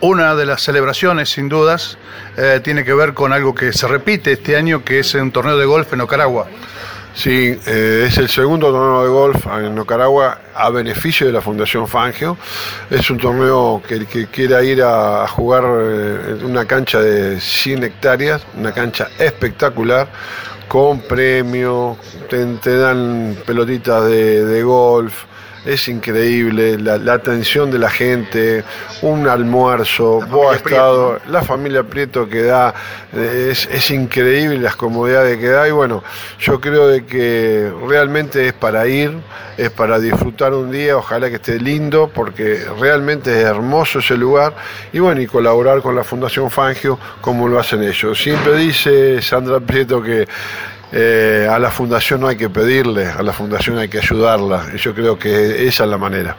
Una 0.00 0.34
de 0.34 0.44
las 0.44 0.62
celebraciones, 0.62 1.30
sin 1.30 1.48
dudas, 1.48 1.96
eh, 2.36 2.60
tiene 2.62 2.84
que 2.84 2.92
ver 2.92 3.14
con 3.14 3.32
algo 3.32 3.54
que 3.54 3.72
se 3.72 3.88
repite 3.88 4.32
este 4.32 4.56
año, 4.56 4.84
que 4.84 4.98
es 4.98 5.14
un 5.14 5.32
torneo 5.32 5.56
de 5.56 5.64
golf 5.64 5.92
en 5.92 6.02
Ocaragua. 6.02 6.46
Sí, 7.14 7.58
eh, 7.66 8.04
es 8.06 8.18
el 8.18 8.28
segundo 8.28 8.70
torneo 8.70 9.02
de 9.02 9.08
golf 9.08 9.46
en 9.46 9.74
Nicaragua 9.74 10.38
a 10.54 10.68
beneficio 10.68 11.26
de 11.26 11.32
la 11.32 11.40
Fundación 11.40 11.88
Fangio. 11.88 12.36
Es 12.90 13.08
un 13.08 13.16
torneo 13.16 13.82
que 13.88 13.94
el 13.94 14.06
que 14.06 14.26
quiera 14.26 14.62
ir 14.62 14.82
a 14.82 15.26
jugar 15.26 15.64
en 15.64 16.44
una 16.44 16.66
cancha 16.66 17.00
de 17.00 17.40
100 17.40 17.84
hectáreas, 17.84 18.42
una 18.54 18.72
cancha 18.72 19.08
espectacular, 19.18 20.08
con 20.68 21.00
premio, 21.00 21.96
te, 22.28 22.44
te 22.56 22.76
dan 22.76 23.34
pelotitas 23.46 24.04
de, 24.04 24.44
de 24.44 24.62
golf 24.62 25.24
es 25.66 25.88
increíble, 25.88 26.78
la, 26.78 26.96
la, 26.96 27.14
atención 27.14 27.70
de 27.72 27.78
la 27.78 27.90
gente, 27.90 28.62
un 29.02 29.26
almuerzo, 29.26 30.20
vos 30.30 30.54
has 30.54 30.64
estado, 30.64 31.18
la 31.28 31.42
familia 31.42 31.82
Prieto 31.82 32.28
que 32.28 32.42
da, 32.42 32.72
eh, 33.12 33.48
es, 33.50 33.66
es, 33.66 33.90
increíble 33.90 34.58
las 34.58 34.76
comodidades 34.76 35.38
que 35.38 35.48
da 35.48 35.66
y 35.66 35.72
bueno, 35.72 36.04
yo 36.38 36.60
creo 36.60 36.86
de 36.86 37.04
que 37.04 37.72
realmente 37.88 38.46
es 38.46 38.52
para 38.52 38.86
ir, 38.86 39.12
es 39.56 39.70
para 39.70 39.98
disfrutar 39.98 40.54
un 40.54 40.70
día, 40.70 40.96
ojalá 40.96 41.28
que 41.28 41.36
esté 41.36 41.58
lindo, 41.58 42.10
porque 42.14 42.64
realmente 42.78 43.32
es 43.32 43.44
hermoso 43.44 43.98
ese 43.98 44.16
lugar 44.16 44.54
y 44.92 45.00
bueno, 45.00 45.20
y 45.20 45.26
colaborar 45.26 45.82
con 45.82 45.96
la 45.96 46.04
Fundación 46.04 46.50
Fangio 46.50 46.98
como 47.20 47.48
lo 47.48 47.58
hacen 47.58 47.82
ellos. 47.82 48.22
Siempre 48.22 48.56
dice 48.56 49.20
Sandra 49.20 49.58
Prieto 49.58 50.00
que 50.00 50.28
eh, 50.92 51.48
a 51.50 51.58
la 51.58 51.70
fundación 51.70 52.20
no 52.20 52.28
hay 52.28 52.36
que 52.36 52.48
pedirle, 52.48 53.06
a 53.06 53.22
la 53.22 53.32
fundación 53.32 53.78
hay 53.78 53.88
que 53.88 53.98
ayudarla. 53.98 54.66
Y 54.74 54.78
yo 54.78 54.94
creo 54.94 55.18
que 55.18 55.66
esa 55.66 55.84
es 55.84 55.90
la 55.90 55.98
manera. 55.98 56.36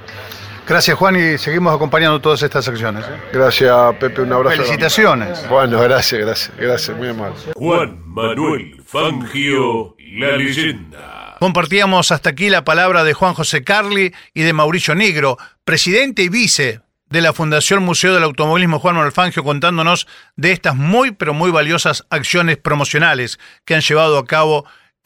Gracias 0.67 0.97
Juan 0.97 1.15
y 1.15 1.37
seguimos 1.37 1.73
acompañando 1.73 2.19
todas 2.19 2.41
estas 2.43 2.67
acciones. 2.67 3.05
¿eh? 3.05 3.17
Gracias 3.31 3.95
Pepe, 3.99 4.21
un 4.21 4.33
abrazo. 4.33 4.57
Felicitaciones. 4.57 5.47
Bueno, 5.49 5.79
gracias, 5.79 6.19
gracias, 6.19 6.57
gracias, 6.57 6.97
muy 6.97 7.09
amable. 7.09 7.35
Juan 7.55 8.01
Manuel 8.05 8.75
Fangio, 8.85 9.95
la 10.17 10.35
leyenda. 10.35 11.35
Compartíamos 11.39 12.11
hasta 12.11 12.31
aquí 12.31 12.49
la 12.49 12.65
palabra 12.65 13.03
de 13.03 13.13
Juan 13.13 13.33
José 13.33 13.63
Carli 13.63 14.13
y 14.33 14.41
de 14.41 14.53
Mauricio 14.53 14.93
Negro, 14.93 15.37
presidente 15.63 16.23
y 16.23 16.29
vice 16.29 16.81
de 17.09 17.21
la 17.21 17.33
Fundación 17.33 17.83
Museo 17.83 18.13
del 18.13 18.23
Automovilismo 18.23 18.79
Juan 18.79 18.95
Manuel 18.95 19.13
Fangio 19.13 19.43
contándonos 19.43 20.07
de 20.35 20.51
estas 20.51 20.75
muy 20.75 21.11
pero 21.11 21.33
muy 21.33 21.51
valiosas 21.51 22.05
acciones 22.09 22.57
promocionales 22.57 23.39
que 23.65 23.75
han 23.75 23.81
llevado 23.81 24.17
a 24.17 24.25
cabo 24.25 24.65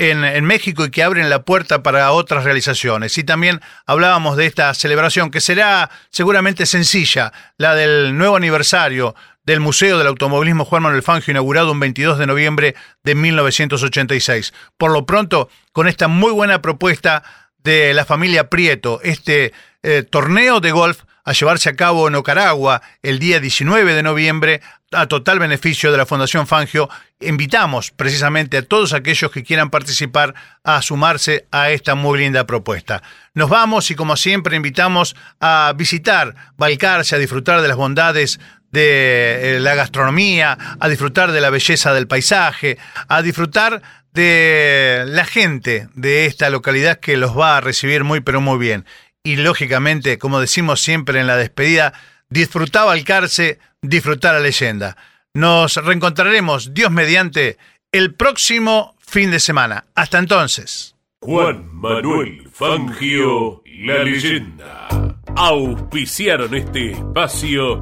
en, 0.10 0.46
México 0.46 0.84
y 0.84 0.90
que 0.90 1.04
abren 1.04 1.30
la 1.30 1.44
puerta 1.44 1.84
para 1.84 2.12
otras 2.12 2.44
realizaciones. 2.44 3.18
Y 3.20 3.24
también 3.24 3.62
hablábamos 3.86 4.36
de 4.36 4.48
esta 4.48 4.74
celebración 4.74 5.30
que 5.30 5.42
será 5.42 5.92
seguramente 6.10 6.66
sencilla, 6.66 7.32
la 7.58 7.76
del 7.76 8.18
nuevo 8.18 8.36
aniversario 8.36 9.14
del 9.44 9.60
Museo 9.60 10.00
del 10.00 10.08
Automovilismo 10.08 10.66
Juan 10.66 10.84
Manuel 10.84 11.04
Fangio, 11.04 11.32
inaugurado 11.32 11.72
un 11.72 11.80
22 11.80 12.18
de 12.18 12.26
noviembre 12.26 12.76
de 13.04 13.14
1986. 13.14 14.54
Por 14.78 14.92
lo 14.92 15.06
pronto, 15.06 15.50
con 15.72 15.88
esta 15.88 16.08
muy 16.08 16.32
buena 16.32 16.64
propuesta 16.64 17.24
de 17.60 17.94
la 17.94 18.06
familia 18.06 18.50
Prieto, 18.50 19.02
este 19.04 19.54
eh, 19.84 20.04
torneo 20.04 20.62
de 20.62 20.72
golf 20.72 21.04
a 21.24 21.34
llevarse 21.34 21.70
a 21.70 21.76
cabo 21.76 22.08
en 22.08 22.16
Ocaragua 22.16 22.82
el 23.02 23.20
día 23.20 23.40
19 23.40 23.94
de 23.94 24.04
noviembre 24.04 24.62
a 24.92 25.08
total 25.08 25.40
beneficio 25.40 25.92
de 25.92 25.98
la 25.98 26.06
Fundación 26.06 26.48
Fangio. 26.48 26.90
Invitamos 27.20 27.92
precisamente 27.92 28.58
a 28.58 28.62
todos 28.64 28.94
aquellos 28.94 29.32
que 29.32 29.44
quieran 29.44 29.70
participar 29.70 30.34
a 30.64 30.82
sumarse 30.82 31.46
a 31.52 31.70
esta 31.70 31.96
muy 31.96 32.20
linda 32.20 32.46
propuesta. 32.46 33.02
Nos 33.34 33.50
vamos 33.50 33.90
y 33.92 33.96
como 33.96 34.18
siempre 34.18 34.56
invitamos 34.56 35.16
a 35.40 35.74
visitar 35.78 36.36
Balcarce, 36.58 37.16
a 37.16 37.20
disfrutar 37.20 37.62
de 37.62 37.68
las 37.68 37.78
bondades 37.78 38.40
de 38.72 39.58
la 39.60 39.76
gastronomía, 39.76 40.58
a 40.80 40.90
disfrutar 40.90 41.32
de 41.32 41.42
la 41.42 41.50
belleza 41.50 41.94
del 41.94 42.08
paisaje, 42.08 42.78
a 43.08 43.22
disfrutar 43.22 43.82
de 44.14 45.04
la 45.08 45.26
gente 45.26 45.88
de 45.94 46.26
esta 46.26 46.50
localidad 46.50 47.00
que 47.00 47.16
los 47.18 47.38
va 47.38 47.58
a 47.58 47.62
recibir 47.62 48.04
muy 48.04 48.20
pero 48.20 48.42
muy 48.42 48.58
bien 48.58 48.86
y 49.24 49.36
lógicamente, 49.38 50.18
como 50.18 50.40
decimos 50.40 50.82
siempre 50.82 51.20
en 51.20 51.28
la 51.28 51.38
despedida, 51.38 51.94
disfrutaba 52.30 52.94
al 52.94 53.04
Carce, 53.04 53.60
disfrutar 53.82 54.34
la 54.34 54.40
leyenda. 54.40 54.98
Nos 55.34 55.76
reencontraremos, 55.76 56.74
Dios 56.74 56.92
mediante, 56.92 57.58
el 57.92 58.14
próximo 58.14 58.96
fin 59.00 59.32
de 59.32 59.40
semana. 59.40 59.86
Hasta 59.96 60.20
entonces. 60.20 60.96
Juan 61.22 61.70
Manuel 61.74 62.50
Fangio, 62.52 63.62
la 63.66 64.04
leyenda. 64.04 64.88
Auspiciaron 65.36 66.54
este 66.56 66.92
espacio 66.92 67.80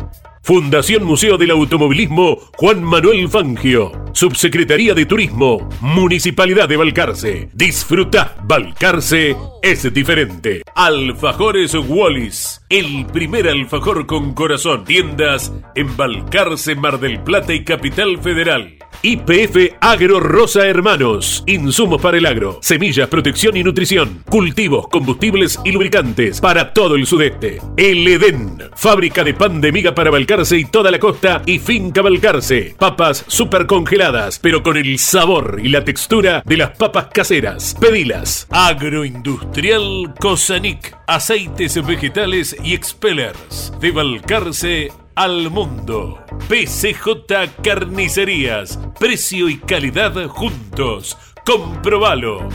Fundación 0.50 1.04
Museo 1.04 1.38
del 1.38 1.52
Automovilismo 1.52 2.40
Juan 2.58 2.84
Manuel 2.84 3.30
Fangio. 3.30 3.92
Subsecretaría 4.14 4.96
de 4.96 5.06
Turismo, 5.06 5.70
Municipalidad 5.80 6.68
de 6.68 6.76
Balcarce. 6.76 7.50
Disfruta, 7.54 8.36
Balcarce 8.46 9.38
es 9.62 9.94
diferente. 9.94 10.64
Alfajores 10.74 11.76
Wallis, 11.76 12.66
el 12.68 13.06
primer 13.06 13.48
alfajor 13.48 14.08
con 14.08 14.34
corazón. 14.34 14.86
Tiendas 14.86 15.54
en 15.76 15.96
Balcarce, 15.96 16.74
Mar 16.74 17.00
del 17.00 17.22
Plata 17.22 17.54
y 17.54 17.64
Capital 17.64 18.18
Federal. 18.18 18.80
IPF 19.02 19.78
Agro 19.80 20.20
Rosa 20.20 20.68
Hermanos. 20.68 21.44
Insumos 21.48 22.02
para 22.02 22.18
el 22.18 22.26
agro, 22.26 22.60
semillas, 22.62 23.08
protección 23.08 23.56
y 23.56 23.64
nutrición, 23.64 24.24
cultivos, 24.30 24.90
combustibles 24.90 25.58
y 25.64 25.72
lubricantes 25.72 26.42
para 26.42 26.74
todo 26.74 26.96
el 26.96 27.06
sudeste. 27.06 27.62
El 27.78 28.06
Edén, 28.06 28.62
fábrica 28.76 29.24
de 29.24 29.34
pan 29.34 29.62
de 29.62 29.72
miga 29.72 29.96
para 29.96 30.12
Balcarce 30.12 30.58
y 30.58 30.66
toda 30.66 30.92
la 30.92 31.00
costa 31.00 31.42
y 31.46 31.60
finca 31.60 32.02
Balcarce. 32.02 32.76
Papas 32.78 33.24
super 33.28 33.68
congeladas, 33.68 34.38
pero 34.38 34.62
con 34.64 34.76
el 34.76 35.00
sabor 35.00 35.62
y 35.64 35.70
la 35.70 35.86
textura 35.86 36.44
de 36.46 36.58
las 36.58 36.72
papas 36.72 37.08
caseras. 37.14 37.78
Pedilas. 37.80 38.48
Agroindustrial 38.50 40.14
Cosanic. 40.20 40.99
Aceites 41.10 41.84
vegetales 41.84 42.56
y 42.64 42.76
expellers. 42.76 43.74
De 43.82 43.90
Balcarce 43.90 44.92
al 45.16 45.50
mundo. 45.50 46.24
PCJ 46.48 47.50
Carnicerías. 47.64 48.80
Precio 49.00 49.50
y 49.50 49.58
calidad 49.58 50.28
juntos. 50.28 51.18
Comprobalo. 51.44 52.48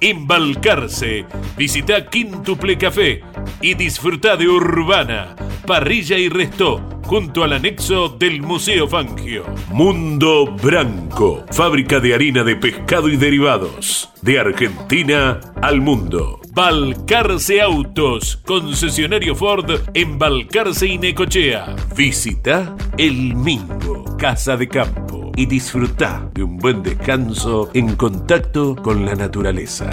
Embalcarse. 0.00 1.26
Visita 1.56 2.08
Quintuple 2.08 2.78
Café 2.78 3.24
y 3.60 3.74
disfruta 3.74 4.36
de 4.36 4.46
Urbana, 4.46 5.34
Parrilla 5.66 6.18
y 6.18 6.28
Resto 6.28 6.80
junto 7.04 7.42
al 7.42 7.54
anexo 7.54 8.10
del 8.10 8.42
Museo 8.42 8.86
Fangio. 8.86 9.44
Mundo 9.70 10.54
Branco, 10.62 11.44
fábrica 11.50 11.98
de 11.98 12.14
harina 12.14 12.44
de 12.44 12.54
pescado 12.54 13.08
y 13.08 13.16
derivados. 13.16 14.08
De 14.22 14.38
Argentina 14.38 15.40
al 15.60 15.80
mundo. 15.80 16.38
Balcarce 16.58 17.62
Autos, 17.62 18.36
concesionario 18.44 19.36
Ford 19.36 19.70
en 19.94 20.18
Balcarce 20.18 20.88
y 20.88 20.98
Necochea. 20.98 21.76
Visita 21.94 22.74
El 22.96 23.36
Mingo, 23.36 24.16
Casa 24.16 24.56
de 24.56 24.66
Campo 24.66 25.30
y 25.36 25.46
disfruta 25.46 26.28
de 26.34 26.42
un 26.42 26.56
buen 26.56 26.82
descanso 26.82 27.70
en 27.74 27.94
contacto 27.94 28.74
con 28.74 29.06
la 29.06 29.14
naturaleza. 29.14 29.88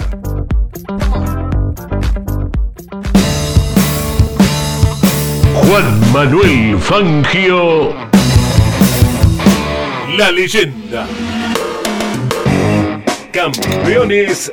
Juan 5.54 6.12
Manuel 6.12 6.78
Fangio, 6.80 7.94
la 10.18 10.32
leyenda. 10.32 11.06
Campeones 13.32 14.52